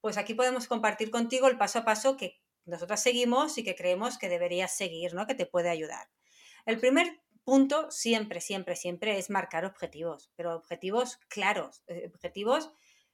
Pues 0.00 0.18
aquí 0.18 0.34
podemos 0.34 0.66
compartir 0.68 1.10
contigo 1.10 1.48
el 1.48 1.56
paso 1.56 1.80
a 1.80 1.84
paso 1.84 2.16
que 2.16 2.38
nosotras 2.68 3.02
seguimos 3.02 3.58
y 3.58 3.64
que 3.64 3.74
creemos 3.74 4.18
que 4.18 4.28
deberías 4.28 4.76
seguir, 4.76 5.14
¿no? 5.14 5.26
Que 5.26 5.34
te 5.34 5.46
puede 5.46 5.70
ayudar. 5.70 6.08
El 6.66 6.78
primer 6.78 7.20
punto 7.44 7.90
siempre, 7.90 8.40
siempre, 8.40 8.76
siempre 8.76 9.18
es 9.18 9.30
marcar 9.30 9.64
objetivos, 9.64 10.30
pero 10.36 10.54
objetivos 10.54 11.18
claros, 11.28 11.82
eh, 11.86 12.10
objetivos, 12.12 12.70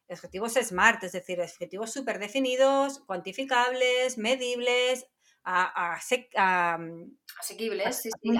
objetivos 0.08 0.54
smart, 0.54 1.04
es 1.04 1.12
decir, 1.12 1.40
objetivos 1.40 1.92
súper 1.92 2.18
definidos, 2.18 2.98
cuantificables, 3.06 4.18
medibles, 4.18 5.06
asequibles, 5.44 6.32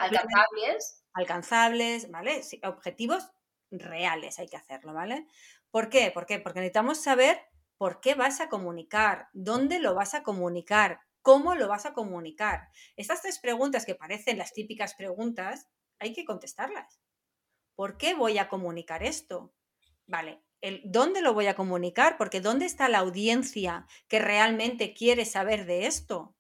alcanzables. 0.01 1.05
Alcanzables, 1.13 2.11
¿vale? 2.11 2.41
objetivos 2.65 3.31
reales 3.71 4.41
hay 4.41 4.49
que 4.49 4.57
hacerlo, 4.57 4.95
¿vale? 4.95 5.27
¿Por 5.71 5.89
qué? 5.89 6.11
¿Por 6.11 6.27
qué? 6.27 6.41
Porque 6.41 6.61
necesitamos 6.61 7.03
saber 7.03 7.41
por 7.79 8.01
qué 8.01 8.15
vas 8.15 8.41
a 8.41 8.49
comunicar, 8.49 9.29
dónde 9.33 9.79
lo 9.79 9.95
vas 9.95 10.15
a 10.15 10.23
comunicar, 10.23 11.01
cómo 11.23 11.55
lo 11.55 11.69
vas 11.69 11.87
a 11.87 11.95
comunicar. 11.95 12.69
Estas 12.97 13.23
tres 13.23 13.39
preguntas 13.39 13.87
que 13.87 13.95
parecen 13.95 14.39
las 14.39 14.53
típicas 14.53 14.95
preguntas, 14.95 15.69
hay 15.99 16.13
que 16.13 16.25
contestarlas. 16.25 17.01
¿Por 17.75 17.97
qué 17.97 18.15
voy 18.15 18.39
a 18.39 18.49
comunicar 18.49 19.03
esto? 19.03 19.53
Vale, 20.07 20.43
el, 20.61 20.83
¿dónde 20.85 21.23
lo 21.23 21.35
voy 21.35 21.47
a 21.47 21.57
comunicar? 21.57 22.17
Porque 22.17 22.41
¿dónde 22.41 22.67
está 22.67 22.89
la 22.89 22.99
audiencia 22.99 23.87
que 24.09 24.19
realmente 24.19 24.95
quiere 24.95 25.25
saber 25.25 25.67
de 25.67 25.87
esto? 25.87 26.35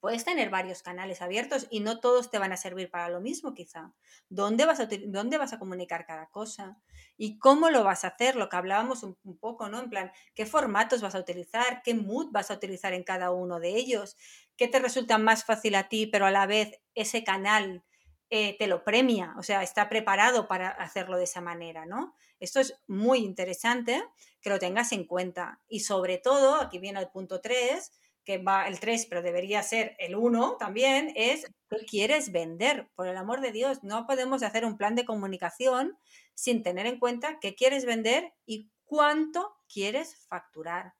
Puedes 0.00 0.24
tener 0.24 0.50
varios 0.50 0.82
canales 0.82 1.22
abiertos 1.22 1.66
y 1.70 1.80
no 1.80 2.00
todos 2.00 2.30
te 2.30 2.38
van 2.38 2.52
a 2.52 2.56
servir 2.56 2.90
para 2.90 3.08
lo 3.08 3.20
mismo 3.20 3.54
quizá. 3.54 3.92
¿Dónde 4.28 4.64
vas 4.64 4.80
a, 4.80 4.88
dónde 5.06 5.38
vas 5.38 5.52
a 5.52 5.58
comunicar 5.58 6.06
cada 6.06 6.28
cosa? 6.30 6.78
¿Y 7.16 7.38
cómo 7.38 7.70
lo 7.70 7.84
vas 7.84 8.04
a 8.04 8.08
hacer? 8.08 8.34
Lo 8.34 8.48
que 8.48 8.56
hablábamos 8.56 9.02
un, 9.02 9.16
poco, 9.38 9.68
¿no? 9.68 9.78
En 9.78 9.90
plan, 9.90 10.10
¿qué 10.34 10.46
formatos 10.46 11.02
vas 11.02 11.14
a 11.14 11.20
utilizar? 11.20 11.82
¿Qué 11.82 11.94
mood 11.94 12.28
vas 12.32 12.50
a 12.50 12.54
utilizar 12.54 12.94
en 12.94 13.04
cada 13.04 13.30
uno 13.30 13.60
de 13.60 13.76
ellos? 13.76 14.16
¿Qué 14.56 14.68
te 14.68 14.78
resulta 14.78 15.18
más 15.18 15.44
fácil 15.44 15.74
a 15.74 15.88
ti, 15.88 16.06
pero 16.06 16.26
a 16.26 16.30
la 16.30 16.46
vez 16.46 16.80
ese 16.94 17.22
canal 17.22 17.84
eh, 18.30 18.56
te 18.58 18.66
lo 18.66 18.84
premia? 18.84 19.34
O 19.36 19.42
sea, 19.42 19.62
está 19.62 19.88
preparado 19.90 20.48
para 20.48 20.70
hacerlo 20.70 21.18
de 21.18 21.24
esa 21.24 21.42
manera, 21.42 21.84
¿no? 21.84 22.14
Esto 22.38 22.58
es 22.58 22.80
muy 22.86 23.18
interesante 23.18 24.02
que 24.40 24.48
lo 24.48 24.58
tengas 24.58 24.92
en 24.92 25.04
cuenta. 25.04 25.60
Y 25.68 25.80
sobre 25.80 26.16
todo, 26.16 26.54
aquí 26.54 26.78
viene 26.78 27.00
el 27.00 27.10
punto 27.10 27.42
3, 27.42 27.92
que 28.24 28.38
va 28.38 28.68
el 28.68 28.80
3, 28.80 29.06
pero 29.06 29.22
debería 29.22 29.62
ser 29.62 29.96
el 29.98 30.14
1 30.14 30.56
también, 30.58 31.12
es 31.16 31.46
qué 31.68 31.84
quieres 31.86 32.32
vender. 32.32 32.88
Por 32.94 33.06
el 33.06 33.16
amor 33.16 33.40
de 33.40 33.52
Dios, 33.52 33.82
no 33.82 34.06
podemos 34.06 34.42
hacer 34.42 34.64
un 34.64 34.76
plan 34.76 34.94
de 34.94 35.04
comunicación 35.04 35.98
sin 36.34 36.62
tener 36.62 36.86
en 36.86 36.98
cuenta 36.98 37.38
qué 37.40 37.54
quieres 37.54 37.84
vender 37.84 38.32
y 38.46 38.70
cuánto 38.84 39.56
quieres 39.72 40.16
facturar. 40.28 40.94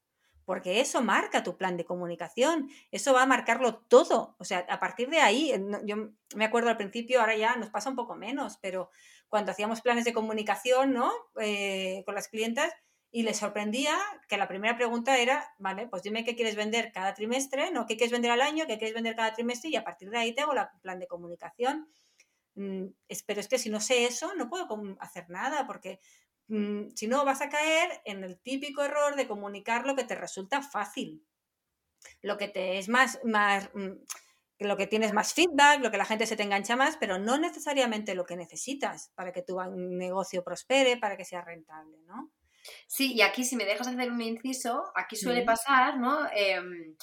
Porque 0.44 0.80
eso 0.80 1.00
marca 1.00 1.44
tu 1.44 1.56
plan 1.56 1.76
de 1.76 1.84
comunicación, 1.84 2.70
eso 2.90 3.12
va 3.12 3.22
a 3.22 3.26
marcarlo 3.26 3.76
todo. 3.76 4.34
O 4.38 4.44
sea, 4.44 4.66
a 4.68 4.80
partir 4.80 5.08
de 5.08 5.20
ahí, 5.20 5.52
yo 5.84 6.10
me 6.34 6.44
acuerdo 6.44 6.70
al 6.70 6.76
principio, 6.76 7.20
ahora 7.20 7.36
ya 7.36 7.54
nos 7.54 7.70
pasa 7.70 7.90
un 7.90 7.96
poco 7.96 8.16
menos, 8.16 8.58
pero 8.60 8.90
cuando 9.28 9.52
hacíamos 9.52 9.80
planes 9.80 10.04
de 10.04 10.12
comunicación, 10.12 10.92
¿no? 10.92 11.12
Eh, 11.40 12.02
con 12.04 12.16
las 12.16 12.26
clientas, 12.26 12.72
y 13.12 13.24
les 13.24 13.38
sorprendía 13.38 13.96
que 14.28 14.36
la 14.36 14.46
primera 14.46 14.76
pregunta 14.76 15.18
era, 15.18 15.52
vale, 15.58 15.88
pues 15.88 16.02
dime 16.02 16.24
qué 16.24 16.36
quieres 16.36 16.54
vender 16.54 16.92
cada 16.92 17.12
trimestre, 17.14 17.70
no 17.72 17.86
qué 17.86 17.96
quieres 17.96 18.12
vender 18.12 18.30
al 18.30 18.40
año, 18.40 18.66
qué 18.66 18.78
quieres 18.78 18.94
vender 18.94 19.16
cada 19.16 19.32
trimestre 19.32 19.70
y 19.70 19.76
a 19.76 19.84
partir 19.84 20.10
de 20.10 20.18
ahí 20.18 20.32
te 20.32 20.42
hago 20.42 20.52
el 20.52 20.60
plan 20.80 21.00
de 21.00 21.08
comunicación. 21.08 21.88
Mm, 22.54 22.86
pero 23.26 23.40
es 23.40 23.48
que 23.48 23.58
si 23.58 23.70
no 23.70 23.80
sé 23.80 24.04
eso, 24.04 24.34
no 24.34 24.48
puedo 24.48 24.68
hacer 25.00 25.28
nada 25.28 25.66
porque 25.66 26.00
mm, 26.48 26.90
si 26.94 27.08
no 27.08 27.24
vas 27.24 27.40
a 27.40 27.48
caer 27.48 28.00
en 28.04 28.22
el 28.22 28.38
típico 28.38 28.82
error 28.84 29.16
de 29.16 29.26
comunicar 29.26 29.86
lo 29.86 29.96
que 29.96 30.04
te 30.04 30.14
resulta 30.14 30.62
fácil, 30.62 31.24
lo 32.22 32.38
que 32.38 32.48
te 32.48 32.78
es 32.78 32.88
más, 32.88 33.18
más 33.24 33.70
mm, 33.74 33.92
lo 34.60 34.76
que 34.76 34.86
tienes 34.86 35.12
más 35.12 35.34
feedback, 35.34 35.80
lo 35.80 35.90
que 35.90 35.98
la 35.98 36.04
gente 36.04 36.26
se 36.26 36.36
te 36.36 36.44
engancha 36.44 36.76
más, 36.76 36.96
pero 36.96 37.18
no 37.18 37.38
necesariamente 37.38 38.14
lo 38.14 38.24
que 38.26 38.36
necesitas 38.36 39.10
para 39.16 39.32
que 39.32 39.42
tu 39.42 39.58
negocio 39.74 40.44
prospere, 40.44 40.96
para 40.96 41.16
que 41.16 41.24
sea 41.24 41.42
rentable, 41.42 41.98
¿no? 42.06 42.30
Sí, 42.86 43.14
y 43.14 43.22
aquí 43.22 43.44
si 43.44 43.56
me 43.56 43.64
dejas 43.64 43.88
hacer 43.88 44.10
un 44.10 44.20
inciso, 44.20 44.84
aquí 44.94 45.16
suele 45.16 45.42
pasar, 45.42 45.98
¿no? 45.98 46.26
Em, 46.32 46.96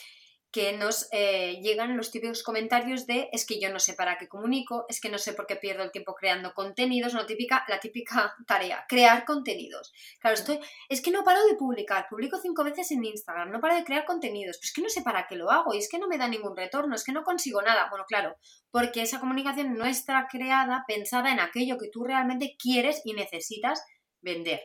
que 0.51 0.73
nos 0.73 1.07
eh, 1.11 1.59
llegan 1.61 1.97
los 1.97 2.09
típicos 2.09 2.41
comentarios 2.41 3.05
de 3.05 3.29
es 3.31 3.45
que 3.45 3.59
yo 3.59 3.71
no 3.71 3.79
sé 3.79 3.93
para 3.93 4.17
qué 4.17 4.27
comunico, 4.27 4.85
es 4.87 5.01
que 5.01 5.09
no 5.09 5.17
sé 5.17 5.33
por 5.33 5.45
qué 5.45 5.57
pierdo 5.57 5.83
el 5.83 5.91
tiempo 5.91 6.15
creando 6.15 6.53
contenidos, 6.53 7.13
la 7.13 7.25
típica, 7.25 7.65
la 7.67 7.79
típica 7.79 8.33
tarea, 8.47 8.85
crear 8.87 9.25
contenidos. 9.25 9.91
Claro, 10.19 10.35
estoy, 10.35 10.59
es 10.89 11.01
que 11.01 11.11
no 11.11 11.23
paro 11.23 11.45
de 11.45 11.55
publicar, 11.55 12.07
publico 12.09 12.39
cinco 12.41 12.63
veces 12.63 12.89
en 12.91 13.03
Instagram, 13.03 13.51
no 13.51 13.59
paro 13.59 13.75
de 13.75 13.83
crear 13.83 14.05
contenidos, 14.05 14.57
pues 14.57 14.69
es 14.69 14.73
que 14.73 14.81
no 14.81 14.89
sé 14.89 15.01
para 15.01 15.27
qué 15.27 15.35
lo 15.35 15.51
hago 15.51 15.73
y 15.73 15.79
es 15.79 15.89
que 15.89 15.99
no 15.99 16.07
me 16.07 16.17
da 16.17 16.27
ningún 16.27 16.55
retorno, 16.55 16.95
es 16.95 17.03
que 17.03 17.11
no 17.11 17.23
consigo 17.23 17.61
nada. 17.61 17.87
Bueno, 17.89 18.05
claro, 18.07 18.37
porque 18.71 19.01
esa 19.01 19.19
comunicación 19.19 19.75
no 19.75 19.85
está 19.85 20.27
creada 20.31 20.85
pensada 20.87 21.31
en 21.31 21.39
aquello 21.39 21.77
que 21.77 21.89
tú 21.89 22.03
realmente 22.03 22.55
quieres 22.57 23.01
y 23.03 23.13
necesitas 23.13 23.83
vender 24.21 24.61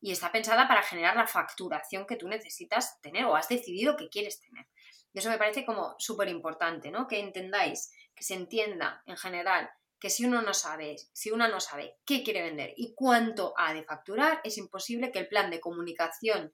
y 0.00 0.12
está 0.12 0.30
pensada 0.30 0.68
para 0.68 0.82
generar 0.82 1.16
la 1.16 1.26
facturación 1.26 2.06
que 2.06 2.16
tú 2.16 2.28
necesitas 2.28 3.00
tener 3.00 3.24
o 3.24 3.36
has 3.36 3.48
decidido 3.48 3.96
que 3.96 4.08
quieres 4.08 4.40
tener. 4.40 4.66
Y 5.12 5.18
eso 5.18 5.30
me 5.30 5.38
parece 5.38 5.64
como 5.64 5.94
súper 5.98 6.28
importante, 6.28 6.90
¿no? 6.90 7.06
Que 7.06 7.20
entendáis, 7.20 7.90
que 8.14 8.24
se 8.24 8.34
entienda 8.34 9.02
en 9.06 9.16
general 9.16 9.70
que 9.98 10.10
si 10.10 10.26
uno 10.26 10.42
no 10.42 10.52
sabe, 10.52 10.96
si 11.12 11.30
una 11.30 11.48
no 11.48 11.60
sabe 11.60 11.96
qué 12.04 12.22
quiere 12.22 12.42
vender 12.42 12.74
y 12.76 12.94
cuánto 12.94 13.54
ha 13.56 13.72
de 13.72 13.82
facturar, 13.82 14.40
es 14.44 14.58
imposible 14.58 15.10
que 15.10 15.18
el 15.18 15.28
plan 15.28 15.50
de 15.50 15.60
comunicación 15.60 16.52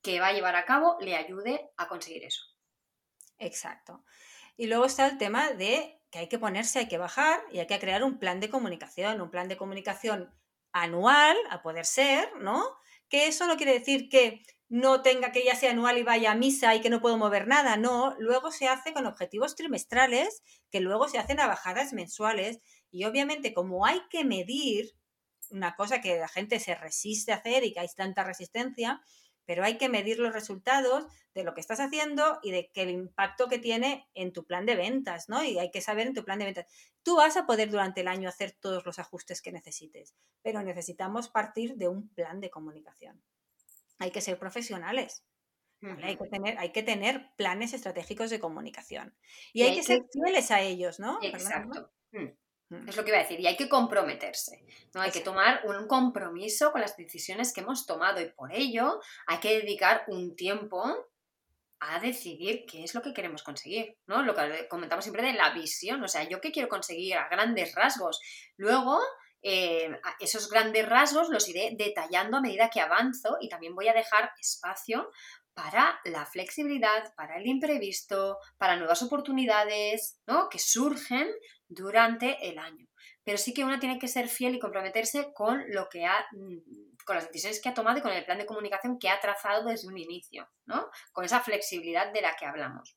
que 0.00 0.20
va 0.20 0.28
a 0.28 0.32
llevar 0.32 0.54
a 0.54 0.64
cabo 0.64 0.96
le 1.00 1.16
ayude 1.16 1.70
a 1.76 1.88
conseguir 1.88 2.24
eso. 2.24 2.42
Exacto. 3.38 4.04
Y 4.56 4.66
luego 4.66 4.84
está 4.84 5.06
el 5.06 5.18
tema 5.18 5.50
de 5.52 6.00
que 6.10 6.20
hay 6.20 6.28
que 6.28 6.38
ponerse, 6.38 6.78
hay 6.78 6.88
que 6.88 6.98
bajar 6.98 7.40
y 7.50 7.58
hay 7.58 7.66
que 7.66 7.78
crear 7.78 8.02
un 8.02 8.18
plan 8.18 8.40
de 8.40 8.48
comunicación, 8.48 9.20
un 9.20 9.30
plan 9.30 9.48
de 9.48 9.56
comunicación 9.56 10.32
anual, 10.72 11.36
a 11.50 11.62
poder 11.62 11.86
ser, 11.86 12.28
¿no? 12.40 12.64
Que 13.08 13.26
eso 13.26 13.46
no 13.46 13.56
quiere 13.56 13.72
decir 13.72 14.08
que 14.08 14.42
no 14.68 15.02
tenga 15.02 15.32
que 15.32 15.44
ya 15.44 15.54
sea 15.54 15.70
anual 15.70 15.98
y 15.98 16.02
vaya 16.02 16.32
a 16.32 16.34
misa 16.34 16.74
y 16.74 16.80
que 16.80 16.90
no 16.90 17.00
puedo 17.00 17.16
mover 17.16 17.46
nada, 17.46 17.76
no, 17.76 18.14
luego 18.18 18.52
se 18.52 18.68
hace 18.68 18.92
con 18.92 19.06
objetivos 19.06 19.56
trimestrales 19.56 20.42
que 20.70 20.80
luego 20.80 21.08
se 21.08 21.18
hacen 21.18 21.40
a 21.40 21.46
bajadas 21.46 21.94
mensuales 21.94 22.60
y 22.90 23.04
obviamente 23.04 23.54
como 23.54 23.86
hay 23.86 24.02
que 24.10 24.24
medir 24.24 24.92
una 25.50 25.74
cosa 25.74 26.02
que 26.02 26.18
la 26.18 26.28
gente 26.28 26.60
se 26.60 26.74
resiste 26.74 27.32
a 27.32 27.36
hacer 27.36 27.64
y 27.64 27.72
que 27.72 27.80
hay 27.80 27.88
tanta 27.96 28.24
resistencia, 28.24 29.00
pero 29.48 29.64
hay 29.64 29.78
que 29.78 29.88
medir 29.88 30.18
los 30.18 30.34
resultados 30.34 31.06
de 31.34 31.42
lo 31.42 31.54
que 31.54 31.62
estás 31.62 31.80
haciendo 31.80 32.38
y 32.42 32.50
de 32.50 32.70
que 32.70 32.82
el 32.82 32.90
impacto 32.90 33.48
que 33.48 33.58
tiene 33.58 34.06
en 34.12 34.30
tu 34.30 34.44
plan 34.44 34.66
de 34.66 34.76
ventas, 34.76 35.30
¿no? 35.30 35.42
Y 35.42 35.58
hay 35.58 35.70
que 35.70 35.80
saber 35.80 36.06
en 36.06 36.12
tu 36.12 36.22
plan 36.22 36.38
de 36.38 36.44
ventas. 36.44 36.66
Tú 37.02 37.16
vas 37.16 37.38
a 37.38 37.46
poder 37.46 37.70
durante 37.70 38.02
el 38.02 38.08
año 38.08 38.28
hacer 38.28 38.52
todos 38.52 38.84
los 38.84 38.98
ajustes 38.98 39.40
que 39.40 39.50
necesites, 39.50 40.14
pero 40.42 40.62
necesitamos 40.62 41.30
partir 41.30 41.76
de 41.76 41.88
un 41.88 42.10
plan 42.10 42.40
de 42.40 42.50
comunicación. 42.50 43.22
Hay 43.98 44.10
que 44.10 44.20
ser 44.20 44.38
profesionales. 44.38 45.24
hay, 45.80 46.18
que 46.18 46.26
tener, 46.26 46.58
hay 46.58 46.70
que 46.70 46.82
tener 46.82 47.30
planes 47.36 47.72
estratégicos 47.72 48.28
de 48.28 48.40
comunicación. 48.40 49.16
Y, 49.54 49.62
hay, 49.62 49.74
que, 49.74 49.82
ser 49.82 50.04
fieles 50.12 50.50
a 50.50 50.60
ellos, 50.60 51.00
¿no? 51.00 51.20
Exacto. 51.22 51.90
Mm. 52.12 52.26
Es 52.86 52.96
lo 52.96 53.02
que 53.02 53.10
iba 53.10 53.18
a 53.18 53.22
decir, 53.22 53.40
y 53.40 53.46
hay 53.46 53.56
que 53.56 53.68
comprometerse, 53.68 54.62
¿no? 54.92 55.00
Hay 55.00 55.10
que 55.10 55.20
tomar 55.20 55.62
un 55.64 55.86
compromiso 55.86 56.70
con 56.70 56.82
las 56.82 56.96
decisiones 56.98 57.54
que 57.54 57.60
hemos 57.60 57.86
tomado 57.86 58.20
y 58.20 58.30
por 58.30 58.52
ello 58.52 59.00
hay 59.26 59.38
que 59.38 59.60
dedicar 59.60 60.04
un 60.08 60.36
tiempo 60.36 60.84
a 61.80 62.00
decidir 62.00 62.66
qué 62.66 62.84
es 62.84 62.94
lo 62.94 63.00
que 63.00 63.14
queremos 63.14 63.42
conseguir, 63.42 63.96
¿no? 64.06 64.22
Lo 64.22 64.34
que 64.34 64.68
comentamos 64.68 65.04
siempre 65.04 65.22
de 65.22 65.32
la 65.32 65.50
visión, 65.50 66.02
o 66.02 66.08
sea, 66.08 66.28
yo 66.28 66.40
qué 66.40 66.52
quiero 66.52 66.68
conseguir 66.68 67.16
a 67.16 67.28
grandes 67.28 67.74
rasgos. 67.74 68.20
Luego, 68.56 69.00
eh, 69.42 69.90
esos 70.20 70.50
grandes 70.50 70.88
rasgos 70.88 71.28
los 71.28 71.48
iré 71.48 71.74
detallando 71.76 72.36
a 72.36 72.40
medida 72.40 72.70
que 72.70 72.80
avanzo 72.80 73.36
y 73.40 73.48
también 73.48 73.74
voy 73.74 73.88
a 73.88 73.92
dejar 73.92 74.30
espacio 74.40 75.10
para 75.54 76.00
la 76.04 76.24
flexibilidad, 76.24 77.12
para 77.16 77.38
el 77.38 77.46
imprevisto, 77.46 78.38
para 78.58 78.76
nuevas 78.76 79.02
oportunidades, 79.02 80.20
¿no? 80.26 80.48
Que 80.48 80.58
surgen 80.60 81.28
durante 81.68 82.48
el 82.48 82.58
año. 82.58 82.86
Pero 83.24 83.38
sí 83.38 83.52
que 83.52 83.64
uno 83.64 83.78
tiene 83.78 83.98
que 83.98 84.08
ser 84.08 84.28
fiel 84.28 84.54
y 84.54 84.60
comprometerse 84.60 85.32
con 85.34 85.64
lo 85.68 85.88
que 85.88 86.06
ha, 86.06 86.26
mm, 86.32 87.04
con 87.04 87.16
las 87.16 87.26
decisiones 87.26 87.60
que 87.60 87.68
ha 87.68 87.74
tomado 87.74 87.98
y 87.98 88.02
con 88.02 88.12
el 88.12 88.24
plan 88.24 88.38
de 88.38 88.46
comunicación 88.46 88.98
que 88.98 89.08
ha 89.08 89.20
trazado 89.20 89.64
desde 89.64 89.88
un 89.88 89.98
inicio, 89.98 90.48
¿no? 90.66 90.88
Con 91.12 91.24
esa 91.24 91.40
flexibilidad 91.40 92.12
de 92.12 92.22
la 92.22 92.36
que 92.36 92.46
hablamos. 92.46 92.94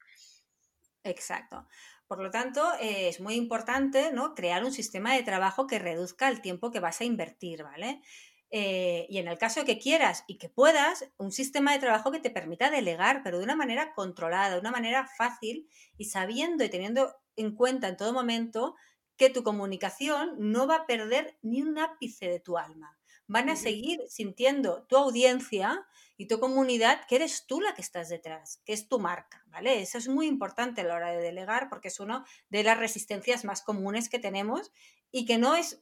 Exacto. 1.03 1.67
Por 2.11 2.21
lo 2.21 2.29
tanto, 2.29 2.61
eh, 2.81 3.07
es 3.07 3.21
muy 3.21 3.35
importante 3.35 4.11
¿no? 4.11 4.35
crear 4.35 4.65
un 4.65 4.73
sistema 4.73 5.13
de 5.13 5.23
trabajo 5.23 5.65
que 5.65 5.79
reduzca 5.79 6.27
el 6.27 6.41
tiempo 6.41 6.69
que 6.69 6.81
vas 6.81 6.99
a 6.99 7.05
invertir, 7.05 7.63
¿vale? 7.63 8.01
Eh, 8.49 9.07
y 9.09 9.19
en 9.19 9.29
el 9.29 9.37
caso 9.37 9.63
que 9.63 9.79
quieras 9.79 10.25
y 10.27 10.37
que 10.37 10.49
puedas, 10.49 11.09
un 11.17 11.31
sistema 11.31 11.71
de 11.71 11.79
trabajo 11.79 12.11
que 12.11 12.19
te 12.19 12.29
permita 12.29 12.69
delegar, 12.69 13.21
pero 13.23 13.37
de 13.37 13.45
una 13.45 13.55
manera 13.55 13.93
controlada, 13.93 14.55
de 14.55 14.59
una 14.59 14.71
manera 14.71 15.07
fácil 15.17 15.69
y 15.97 16.03
sabiendo 16.03 16.65
y 16.65 16.69
teniendo 16.69 17.15
en 17.37 17.55
cuenta 17.55 17.87
en 17.87 17.95
todo 17.95 18.11
momento 18.11 18.75
que 19.15 19.29
tu 19.29 19.41
comunicación 19.41 20.35
no 20.37 20.67
va 20.67 20.75
a 20.75 20.85
perder 20.87 21.37
ni 21.41 21.61
un 21.61 21.79
ápice 21.79 22.27
de 22.27 22.41
tu 22.41 22.57
alma. 22.57 22.99
Van 23.31 23.49
a 23.49 23.55
seguir 23.55 24.01
sintiendo 24.09 24.83
tu 24.89 24.97
audiencia 24.97 25.87
y 26.17 26.27
tu 26.27 26.41
comunidad 26.41 27.07
que 27.07 27.15
eres 27.15 27.45
tú 27.47 27.61
la 27.61 27.73
que 27.73 27.81
estás 27.81 28.09
detrás, 28.09 28.61
que 28.65 28.73
es 28.73 28.89
tu 28.89 28.99
marca, 28.99 29.41
¿vale? 29.47 29.81
Eso 29.81 29.97
es 29.97 30.09
muy 30.09 30.27
importante 30.27 30.81
a 30.81 30.83
la 30.83 30.95
hora 30.95 31.11
de 31.11 31.21
delegar 31.21 31.69
porque 31.69 31.87
es 31.87 32.01
uno 32.01 32.25
de 32.49 32.63
las 32.63 32.77
resistencias 32.77 33.45
más 33.45 33.61
comunes 33.61 34.09
que 34.09 34.19
tenemos 34.19 34.73
y 35.11 35.25
que 35.25 35.37
no 35.37 35.55
es 35.55 35.81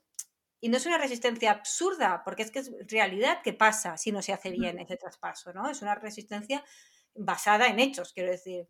y 0.61 0.69
no 0.69 0.77
es 0.77 0.85
una 0.85 0.99
resistencia 0.99 1.49
absurda, 1.51 2.21
porque 2.23 2.43
es 2.43 2.51
que 2.51 2.59
es 2.59 2.71
realidad 2.87 3.41
que 3.41 3.53
pasa 3.53 3.97
si 3.97 4.11
no 4.11 4.21
se 4.21 4.33
hace 4.33 4.51
bien 4.51 4.77
ese 4.77 4.97
traspaso, 4.97 5.51
¿no? 5.53 5.69
Es 5.69 5.81
una 5.81 5.95
resistencia 5.95 6.63
basada 7.15 7.67
en 7.67 7.79
hechos, 7.79 8.13
quiero 8.13 8.29
decir. 8.29 8.67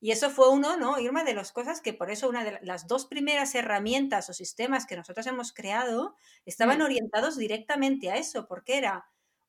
Y 0.00 0.12
eso 0.12 0.30
fue 0.30 0.48
uno, 0.50 0.76
¿no, 0.76 0.98
Irma, 1.00 1.24
de 1.24 1.34
las 1.34 1.50
cosas 1.52 1.80
que 1.80 1.92
por 1.92 2.10
eso 2.10 2.28
una 2.28 2.44
de 2.44 2.58
las 2.62 2.86
dos 2.86 3.06
primeras 3.06 3.54
herramientas 3.54 4.30
o 4.30 4.32
sistemas 4.32 4.86
que 4.86 4.96
nosotros 4.96 5.26
hemos 5.26 5.52
creado 5.52 6.14
estaban 6.44 6.78
mm. 6.78 6.82
orientados 6.82 7.36
directamente 7.36 8.10
a 8.10 8.16
eso, 8.16 8.46
porque 8.46 8.78
era 8.78 9.06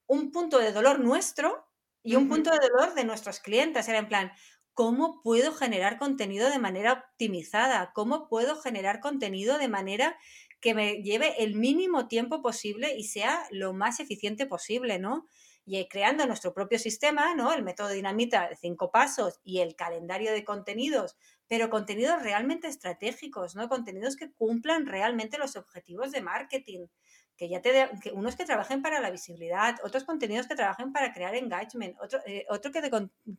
un 0.08 0.32
punto 0.32 0.58
de 0.58 0.72
dolor 0.72 1.00
nuestro 1.00 1.68
y 2.02 2.16
un 2.16 2.28
punto 2.28 2.50
de 2.50 2.58
dolor 2.60 2.96
de 2.96 3.04
nuestros 3.04 3.40
clientes. 3.40 3.88
Era 3.88 4.00
en 4.00 4.08
plan, 4.08 4.32
¿cómo 4.74 5.22
puedo 5.22 5.54
generar 5.54 6.00
contenido 6.00 6.50
de 6.50 6.58
manera 6.58 6.94
optimizada? 6.94 7.92
¿Cómo 7.94 8.28
puedo 8.28 8.56
generar 8.56 9.02
contenido 9.02 9.60
de 9.60 9.68
manera 9.68 10.18
que 10.62 10.74
me 10.74 11.04
lleve 11.04 11.44
el 11.44 11.56
mínimo 11.56 12.08
tiempo 12.08 12.42
posible 12.42 12.96
y 12.98 13.04
sea 13.04 13.46
lo 13.52 13.74
más 13.74 14.00
eficiente 14.00 14.46
posible, 14.46 14.98
¿no? 15.00 15.28
Y 15.70 15.88
creando 15.88 16.26
nuestro 16.26 16.52
propio 16.52 16.80
sistema, 16.80 17.36
¿no? 17.36 17.54
El 17.54 17.62
método 17.62 17.90
dinamita 17.90 18.50
de 18.50 18.56
cinco 18.56 18.90
pasos 18.90 19.40
y 19.44 19.60
el 19.60 19.76
calendario 19.76 20.32
de 20.32 20.44
contenidos, 20.44 21.16
pero 21.48 21.70
contenidos 21.70 22.24
realmente 22.24 22.68
estratégicos, 22.68 23.56
¿no? 23.56 23.70
Contenidos 23.70 24.16
que 24.16 24.32
cumplan 24.32 24.88
realmente 24.88 25.38
los 25.38 25.56
objetivos 25.56 26.12
de 26.12 26.22
marketing, 26.22 26.88
que 27.38 27.50
ya 27.50 27.62
te 27.62 27.88
que 28.02 28.12
unos 28.12 28.36
que 28.36 28.46
trabajen 28.46 28.82
para 28.82 29.00
la 29.00 29.12
visibilidad, 29.12 29.76
otros 29.84 30.06
contenidos 30.06 30.48
que 30.48 30.56
trabajen 30.56 30.92
para 30.92 31.14
crear 31.14 31.36
engagement, 31.36 31.96
otro, 32.02 32.20
eh, 32.26 32.48
otro 32.50 32.72
que, 32.72 32.82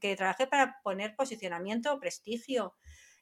que 0.00 0.14
trabaje 0.14 0.46
para 0.46 0.80
poner 0.84 1.16
posicionamiento 1.16 1.92
o 1.92 1.98
prestigio. 1.98 2.76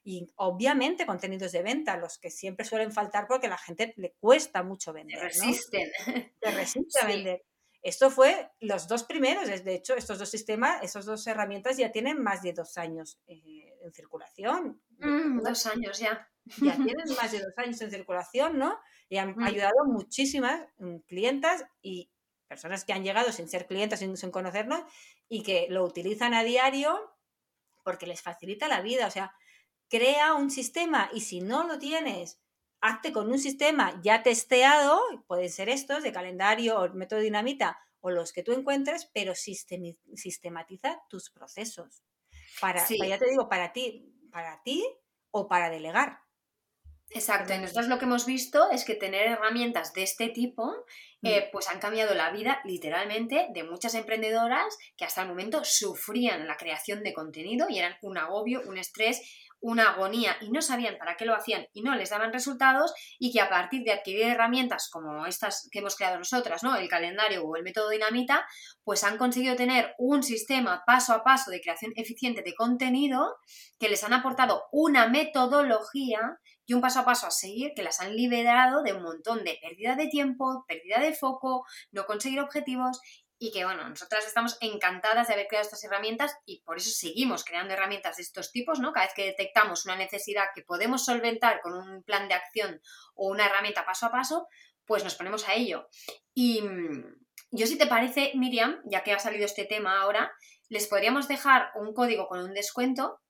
Y 0.04 0.26
obviamente 0.36 1.06
contenidos 1.06 1.52
de 1.52 1.62
venta, 1.62 1.96
los 1.96 2.18
que 2.18 2.30
siempre 2.30 2.66
suelen 2.66 2.92
faltar 2.92 3.26
porque 3.26 3.46
a 3.46 3.50
la 3.50 3.58
gente 3.58 3.94
le 3.96 4.12
cuesta 4.20 4.62
mucho 4.62 4.92
vender. 4.92 5.18
resisten. 5.18 5.90
¿no? 6.06 6.50
resiste 6.50 7.00
a 7.00 7.06
vender. 7.06 7.42
Esto 7.82 8.10
fue 8.10 8.50
los 8.60 8.88
dos 8.88 9.04
primeros, 9.04 9.46
de 9.46 9.74
hecho, 9.74 9.94
estos 9.94 10.18
dos 10.18 10.28
sistemas, 10.28 10.82
esas 10.82 11.04
dos 11.04 11.26
herramientas 11.26 11.76
ya 11.76 11.92
tienen 11.92 12.20
más 12.22 12.42
de 12.42 12.52
dos 12.52 12.76
años 12.76 13.20
eh, 13.26 13.72
en 13.82 13.92
circulación. 13.92 14.82
Mm, 14.98 15.42
dos 15.42 15.66
años 15.66 15.98
ya. 15.98 16.28
Ya 16.60 16.76
tienen 16.96 17.06
más 17.16 17.30
de 17.30 17.38
dos 17.38 17.56
años 17.56 17.80
en 17.80 17.90
circulación, 17.90 18.58
¿no? 18.58 18.78
Y 19.08 19.18
han 19.18 19.36
mm. 19.36 19.42
ayudado 19.44 19.84
muchísimas 19.86 20.60
mm, 20.78 20.96
clientas 21.06 21.64
y 21.80 22.10
personas 22.48 22.84
que 22.84 22.92
han 22.92 23.04
llegado 23.04 23.30
sin 23.30 23.48
ser 23.48 23.66
clientes, 23.66 24.00
sin, 24.00 24.16
sin 24.16 24.30
conocernos 24.30 24.82
y 25.28 25.42
que 25.42 25.66
lo 25.68 25.84
utilizan 25.84 26.34
a 26.34 26.42
diario 26.42 27.14
porque 27.84 28.06
les 28.06 28.22
facilita 28.22 28.66
la 28.66 28.80
vida. 28.80 29.06
O 29.06 29.10
sea, 29.10 29.32
crea 29.88 30.34
un 30.34 30.50
sistema 30.50 31.10
y 31.12 31.20
si 31.20 31.40
no 31.40 31.64
lo 31.64 31.78
tienes, 31.78 32.40
hazte 32.80 33.12
con 33.12 33.30
un 33.30 33.38
sistema 33.38 34.00
ya 34.02 34.22
testeado, 34.22 35.00
pueden 35.26 35.50
ser 35.50 35.68
estos 35.68 36.02
de 36.02 36.12
calendario 36.12 36.80
o 36.80 36.92
método 36.94 37.20
dinamita 37.20 37.78
o 38.00 38.10
los 38.10 38.32
que 38.32 38.42
tú 38.42 38.52
encuentres, 38.52 39.10
pero 39.12 39.34
sistematiza 39.34 41.02
tus 41.08 41.30
procesos. 41.30 42.02
Para, 42.60 42.86
ya 42.88 43.18
te 43.18 43.28
digo, 43.28 43.48
para 43.48 43.72
ti, 43.72 44.14
para 44.30 44.62
ti 44.62 44.84
o 45.30 45.48
para 45.48 45.70
delegar. 45.70 46.20
Exacto, 47.10 47.54
y 47.54 47.58
nosotros 47.58 47.88
lo 47.88 47.98
que 47.98 48.04
hemos 48.04 48.26
visto 48.26 48.70
es 48.70 48.84
que 48.84 48.94
tener 48.94 49.26
herramientas 49.28 49.94
de 49.94 50.02
este 50.02 50.28
tipo 50.28 50.84
eh, 51.22 51.46
mm. 51.46 51.52
pues 51.52 51.68
han 51.68 51.80
cambiado 51.80 52.14
la 52.14 52.30
vida 52.30 52.60
literalmente 52.64 53.48
de 53.54 53.64
muchas 53.64 53.94
emprendedoras 53.94 54.76
que 54.94 55.06
hasta 55.06 55.22
el 55.22 55.28
momento 55.28 55.64
sufrían 55.64 56.46
la 56.46 56.58
creación 56.58 57.02
de 57.02 57.14
contenido 57.14 57.66
y 57.70 57.78
eran 57.78 57.96
un 58.02 58.18
agobio, 58.18 58.60
un 58.66 58.76
estrés 58.76 59.22
una 59.60 59.90
agonía 59.90 60.36
y 60.40 60.50
no 60.50 60.62
sabían 60.62 60.98
para 60.98 61.16
qué 61.16 61.24
lo 61.24 61.34
hacían 61.34 61.66
y 61.72 61.82
no 61.82 61.94
les 61.94 62.10
daban 62.10 62.32
resultados 62.32 62.92
y 63.18 63.32
que 63.32 63.40
a 63.40 63.48
partir 63.48 63.82
de 63.84 63.92
adquirir 63.92 64.24
herramientas 64.24 64.88
como 64.90 65.26
estas 65.26 65.68
que 65.70 65.80
hemos 65.80 65.96
creado 65.96 66.18
nosotras, 66.18 66.62
¿no? 66.62 66.76
El 66.76 66.88
calendario 66.88 67.44
o 67.44 67.56
el 67.56 67.62
método 67.62 67.90
dinamita, 67.90 68.46
pues 68.84 69.04
han 69.04 69.18
conseguido 69.18 69.56
tener 69.56 69.94
un 69.98 70.22
sistema 70.22 70.82
paso 70.86 71.12
a 71.12 71.24
paso 71.24 71.50
de 71.50 71.60
creación 71.60 71.92
eficiente 71.96 72.42
de 72.42 72.54
contenido 72.54 73.36
que 73.78 73.88
les 73.88 74.04
han 74.04 74.12
aportado 74.12 74.64
una 74.72 75.08
metodología 75.08 76.38
y 76.66 76.74
un 76.74 76.80
paso 76.80 77.00
a 77.00 77.04
paso 77.04 77.26
a 77.26 77.30
seguir 77.30 77.72
que 77.74 77.82
las 77.82 78.00
han 78.00 78.14
liberado 78.14 78.82
de 78.82 78.92
un 78.92 79.02
montón 79.02 79.42
de 79.42 79.58
pérdida 79.60 79.96
de 79.96 80.06
tiempo, 80.08 80.64
pérdida 80.68 81.00
de 81.00 81.14
foco, 81.14 81.64
no 81.92 82.04
conseguir 82.04 82.40
objetivos 82.40 83.00
y 83.38 83.52
que, 83.52 83.64
bueno, 83.64 83.88
nosotras 83.88 84.26
estamos 84.26 84.56
encantadas 84.60 85.28
de 85.28 85.34
haber 85.34 85.46
creado 85.46 85.64
estas 85.64 85.84
herramientas 85.84 86.36
y 86.44 86.62
por 86.62 86.76
eso 86.76 86.90
seguimos 86.90 87.44
creando 87.44 87.74
herramientas 87.74 88.16
de 88.16 88.22
estos 88.22 88.50
tipos, 88.50 88.80
¿no? 88.80 88.92
Cada 88.92 89.06
vez 89.06 89.14
que 89.14 89.26
detectamos 89.26 89.84
una 89.84 89.96
necesidad 89.96 90.46
que 90.54 90.62
podemos 90.62 91.04
solventar 91.04 91.60
con 91.60 91.74
un 91.74 92.02
plan 92.02 92.26
de 92.26 92.34
acción 92.34 92.80
o 93.14 93.28
una 93.28 93.46
herramienta 93.46 93.86
paso 93.86 94.06
a 94.06 94.10
paso, 94.10 94.48
pues 94.84 95.04
nos 95.04 95.14
ponemos 95.14 95.48
a 95.48 95.54
ello. 95.54 95.88
Y 96.34 96.62
mm, 96.62 97.04
yo, 97.52 97.66
si 97.66 97.78
te 97.78 97.86
parece, 97.86 98.32
Miriam, 98.34 98.80
ya 98.84 99.04
que 99.04 99.12
ha 99.12 99.18
salido 99.18 99.44
este 99.44 99.64
tema 99.64 100.00
ahora, 100.00 100.32
les 100.68 100.88
podríamos 100.88 101.28
dejar 101.28 101.70
un 101.76 101.94
código 101.94 102.26
con 102.26 102.40
un 102.40 102.54
descuento 102.54 103.20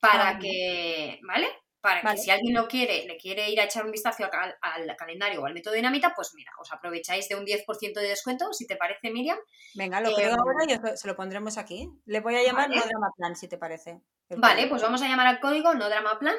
para 0.00 0.28
ah, 0.28 0.38
que, 0.38 1.18
¿vale? 1.26 1.48
Para 1.86 2.02
que 2.02 2.18
si 2.18 2.32
alguien 2.32 2.52
lo 2.52 2.66
quiere, 2.66 3.04
le 3.06 3.16
quiere 3.16 3.48
ir 3.48 3.60
a 3.60 3.64
echar 3.64 3.84
un 3.84 3.92
vistazo 3.92 4.24
al, 4.24 4.96
calendario 4.96 5.40
o 5.40 5.46
al 5.46 5.54
método 5.54 5.74
dinamita, 5.74 6.14
pues 6.16 6.32
mira, 6.34 6.50
os 6.60 6.72
aprovecháis 6.72 7.28
de 7.28 7.36
un 7.36 7.46
10% 7.46 7.94
de 7.94 8.08
descuento, 8.08 8.52
si 8.52 8.66
te 8.66 8.74
parece, 8.74 9.12
Miriam. 9.12 9.38
Venga, 9.74 10.00
lo 10.00 10.12
creo 10.12 10.32
em, 10.32 10.36
ahora 10.36 10.64
y 10.66 10.96
se 10.96 11.06
lo 11.06 11.14
pondremos 11.14 11.58
aquí. 11.58 11.88
Le 12.06 12.18
voy 12.18 12.34
a 12.34 12.42
llamar 12.42 12.68
No 12.70 12.82
Drama 12.82 13.12
Plan, 13.16 13.36
si 13.36 13.46
te 13.46 13.56
parece. 13.56 14.00
Vale, 14.30 14.66
pues 14.66 14.82
vamos 14.82 15.00
a 15.02 15.06
llamar 15.06 15.28
al 15.28 15.38
código 15.38 15.74
No 15.74 15.88
Drama 15.88 16.18
Plan 16.18 16.34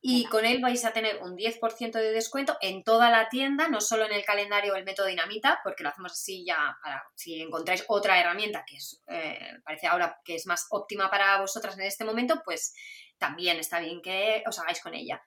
y 0.00 0.24
con 0.26 0.46
él 0.46 0.62
vais 0.62 0.84
a 0.84 0.92
tener 0.92 1.22
un 1.22 1.36
10% 1.36 1.92
de 1.92 2.12
descuento 2.12 2.56
en 2.62 2.82
toda 2.84 3.10
la 3.10 3.28
tienda, 3.28 3.68
no 3.68 3.80
solo 3.82 4.06
en 4.06 4.12
el 4.12 4.24
calendario 4.24 4.72
o 4.72 4.76
el 4.76 4.84
método 4.84 5.08
dinamita, 5.08 5.60
porque 5.62 5.82
lo 5.82 5.90
hacemos 5.90 6.12
así 6.12 6.44
ya 6.46 6.78
para 6.82 7.04
si 7.14 7.42
encontráis 7.42 7.84
otra 7.88 8.18
herramienta 8.18 8.64
que 8.66 8.76
es, 8.76 9.02
eh, 9.08 9.58
parece 9.64 9.88
ahora 9.88 10.18
que 10.24 10.36
es 10.36 10.46
más 10.46 10.68
óptima 10.70 11.10
para 11.10 11.38
vosotras 11.40 11.76
en 11.76 11.84
este 11.84 12.04
momento, 12.04 12.40
pues 12.44 12.74
también 13.18 13.58
está 13.58 13.80
bien 13.80 14.02
que 14.02 14.42
os 14.46 14.58
hagáis 14.58 14.80
con 14.80 14.94
ella. 14.94 15.22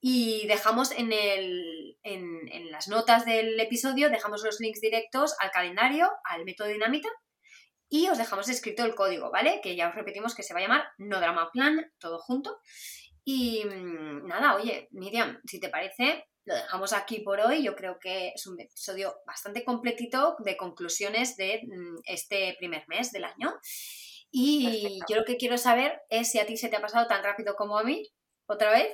Y 0.00 0.46
dejamos 0.46 0.92
en, 0.92 1.12
el, 1.12 1.98
en, 2.02 2.70
las 2.70 2.88
notas 2.88 3.24
del 3.24 3.58
episodio, 3.58 4.10
dejamos 4.10 4.44
los 4.44 4.60
links 4.60 4.80
directos 4.80 5.34
al 5.40 5.50
calendario, 5.50 6.10
al 6.24 6.44
método 6.44 6.68
dinamita 6.68 7.08
y 7.88 8.08
os 8.08 8.18
dejamos 8.18 8.48
escrito 8.48 8.84
el 8.84 8.94
código, 8.94 9.30
¿vale? 9.30 9.60
Que 9.62 9.74
ya 9.74 9.88
os 9.88 9.94
repetimos 9.94 10.34
que 10.34 10.42
se 10.42 10.52
va 10.54 10.60
a 10.60 10.62
llamar 10.62 10.88
No 10.98 11.18
Drama 11.18 11.50
Plan, 11.52 11.90
todo 11.98 12.18
junto. 12.18 12.60
Y 13.24 13.64
mm, 13.64 14.26
nada, 14.26 14.54
oye, 14.54 14.88
Miriam, 14.92 15.40
si 15.46 15.58
te 15.58 15.68
parece, 15.68 16.28
lo 16.44 16.54
dejamos 16.54 16.92
aquí 16.92 17.20
por 17.20 17.40
hoy. 17.40 17.62
Yo 17.62 17.74
creo 17.74 17.98
que 17.98 18.28
es 18.28 18.46
un 18.46 18.60
episodio 18.60 19.16
bastante 19.26 19.64
completito 19.64 20.36
de 20.38 20.56
conclusiones 20.56 21.36
de 21.36 21.62
mm, 21.66 21.96
este 22.04 22.54
primer 22.58 22.84
mes 22.88 23.10
del 23.10 23.24
año. 23.24 23.54
Y 24.30 25.00
yo 25.08 25.16
lo 25.16 25.24
que 25.24 25.36
quiero 25.36 25.58
saber 25.58 26.00
es 26.10 26.30
si 26.30 26.38
a 26.38 26.46
ti 26.46 26.56
se 26.56 26.68
te 26.68 26.76
ha 26.76 26.80
pasado 26.80 27.06
tan 27.06 27.22
rápido 27.22 27.56
como 27.56 27.78
a 27.78 27.84
mí, 27.84 28.10
otra 28.48 28.70
vez. 28.70 28.88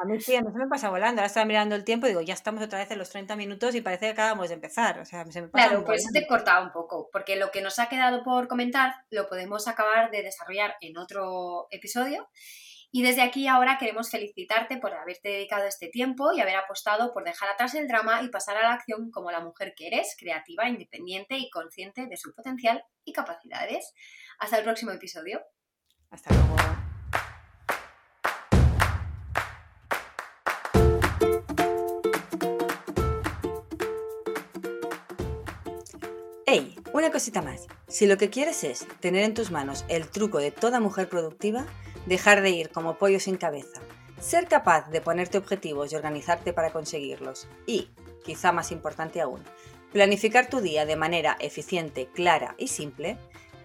A 0.00 0.04
mí 0.06 0.20
sí, 0.20 0.34
a 0.34 0.40
mí 0.40 0.50
se 0.50 0.58
me 0.58 0.66
pasa 0.66 0.88
volando. 0.88 1.20
Ahora 1.20 1.26
estaba 1.26 1.44
mirando 1.44 1.74
el 1.74 1.84
tiempo 1.84 2.06
y 2.06 2.10
digo, 2.10 2.22
ya 2.22 2.34
estamos 2.34 2.62
otra 2.62 2.78
vez 2.78 2.90
en 2.90 2.98
los 2.98 3.10
30 3.10 3.36
minutos 3.36 3.74
y 3.74 3.82
parece 3.82 4.06
que 4.06 4.12
acabamos 4.12 4.48
de 4.48 4.54
empezar. 4.54 4.98
O 4.98 5.04
sea, 5.04 5.24
se 5.26 5.42
me 5.42 5.48
pasa 5.48 5.68
claro, 5.68 5.84
pues 5.84 6.06
te 6.12 6.20
he 6.20 6.26
cortado 6.26 6.64
un 6.64 6.72
poco, 6.72 7.10
porque 7.12 7.36
lo 7.36 7.50
que 7.50 7.60
nos 7.60 7.78
ha 7.78 7.88
quedado 7.88 8.22
por 8.22 8.48
comentar 8.48 8.94
lo 9.10 9.28
podemos 9.28 9.68
acabar 9.68 10.10
de 10.10 10.22
desarrollar 10.22 10.76
en 10.80 10.96
otro 10.96 11.68
episodio. 11.70 12.28
Y 12.90 13.02
desde 13.02 13.20
aquí 13.20 13.46
ahora 13.46 13.76
queremos 13.76 14.10
felicitarte 14.10 14.78
por 14.78 14.94
haberte 14.94 15.28
dedicado 15.28 15.66
este 15.66 15.88
tiempo 15.88 16.32
y 16.32 16.40
haber 16.40 16.56
apostado 16.56 17.12
por 17.12 17.22
dejar 17.22 17.50
atrás 17.50 17.74
el 17.74 17.86
drama 17.86 18.22
y 18.22 18.28
pasar 18.28 18.56
a 18.56 18.62
la 18.62 18.72
acción 18.72 19.10
como 19.10 19.30
la 19.30 19.40
mujer 19.40 19.74
que 19.76 19.88
eres, 19.88 20.16
creativa, 20.18 20.66
independiente 20.66 21.36
y 21.36 21.50
consciente 21.50 22.06
de 22.06 22.16
su 22.16 22.32
potencial 22.32 22.82
y 23.04 23.12
capacidades. 23.12 23.92
Hasta 24.38 24.58
el 24.58 24.64
próximo 24.64 24.92
episodio. 24.92 25.40
Hasta 26.10 26.32
luego. 26.32 26.56
¡Hey! 36.46 36.76
Una 36.92 37.10
cosita 37.10 37.42
más. 37.42 37.66
Si 37.88 38.06
lo 38.06 38.16
que 38.16 38.30
quieres 38.30 38.62
es 38.62 38.86
tener 39.00 39.24
en 39.24 39.34
tus 39.34 39.50
manos 39.50 39.84
el 39.88 40.08
truco 40.08 40.38
de 40.38 40.52
toda 40.52 40.78
mujer 40.78 41.08
productiva, 41.08 41.66
dejar 42.06 42.40
de 42.40 42.50
ir 42.50 42.70
como 42.70 42.96
pollo 42.96 43.18
sin 43.18 43.36
cabeza, 43.36 43.80
ser 44.20 44.46
capaz 44.46 44.88
de 44.90 45.00
ponerte 45.00 45.36
objetivos 45.36 45.92
y 45.92 45.96
organizarte 45.96 46.52
para 46.52 46.70
conseguirlos 46.70 47.48
y, 47.66 47.90
quizá 48.24 48.52
más 48.52 48.70
importante 48.70 49.20
aún, 49.20 49.42
planificar 49.92 50.48
tu 50.48 50.60
día 50.60 50.86
de 50.86 50.96
manera 50.96 51.36
eficiente, 51.40 52.06
clara 52.14 52.54
y 52.56 52.68
simple, 52.68 53.18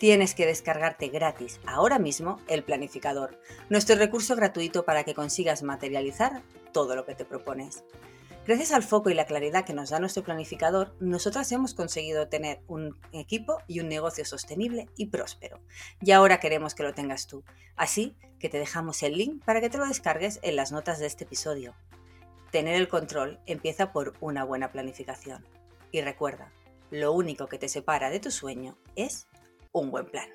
tienes 0.03 0.35
que 0.35 0.45
descargarte 0.45 1.07
gratis 1.07 1.61
ahora 1.65 1.97
mismo 1.97 2.41
el 2.49 2.65
planificador, 2.65 3.39
nuestro 3.69 3.95
recurso 3.95 4.35
gratuito 4.35 4.83
para 4.83 5.05
que 5.05 5.13
consigas 5.13 5.63
materializar 5.63 6.41
todo 6.73 6.97
lo 6.97 7.05
que 7.05 7.15
te 7.15 7.23
propones. 7.23 7.85
Gracias 8.45 8.73
al 8.73 8.83
foco 8.83 9.11
y 9.11 9.13
la 9.13 9.25
claridad 9.25 9.63
que 9.63 9.71
nos 9.71 9.91
da 9.91 10.01
nuestro 10.01 10.21
planificador, 10.21 10.93
nosotras 10.99 11.49
hemos 11.53 11.73
conseguido 11.73 12.27
tener 12.27 12.59
un 12.67 12.99
equipo 13.13 13.59
y 13.65 13.79
un 13.79 13.87
negocio 13.87 14.25
sostenible 14.25 14.89
y 14.97 15.05
próspero. 15.05 15.61
Y 16.01 16.11
ahora 16.11 16.41
queremos 16.41 16.75
que 16.75 16.83
lo 16.83 16.93
tengas 16.93 17.25
tú. 17.25 17.45
Así 17.77 18.17
que 18.39 18.49
te 18.49 18.59
dejamos 18.59 19.03
el 19.03 19.17
link 19.17 19.41
para 19.45 19.61
que 19.61 19.69
te 19.69 19.77
lo 19.77 19.87
descargues 19.87 20.41
en 20.43 20.57
las 20.57 20.73
notas 20.73 20.99
de 20.99 21.05
este 21.05 21.23
episodio. 21.23 21.75
Tener 22.51 22.75
el 22.75 22.89
control 22.89 23.39
empieza 23.45 23.93
por 23.93 24.15
una 24.19 24.43
buena 24.43 24.69
planificación. 24.69 25.47
Y 25.93 26.01
recuerda, 26.01 26.51
lo 26.91 27.13
único 27.13 27.47
que 27.47 27.57
te 27.57 27.69
separa 27.69 28.09
de 28.09 28.19
tu 28.19 28.31
sueño 28.31 28.77
es 28.97 29.27
un 29.73 29.89
buen 29.91 30.05
plan. 30.05 30.27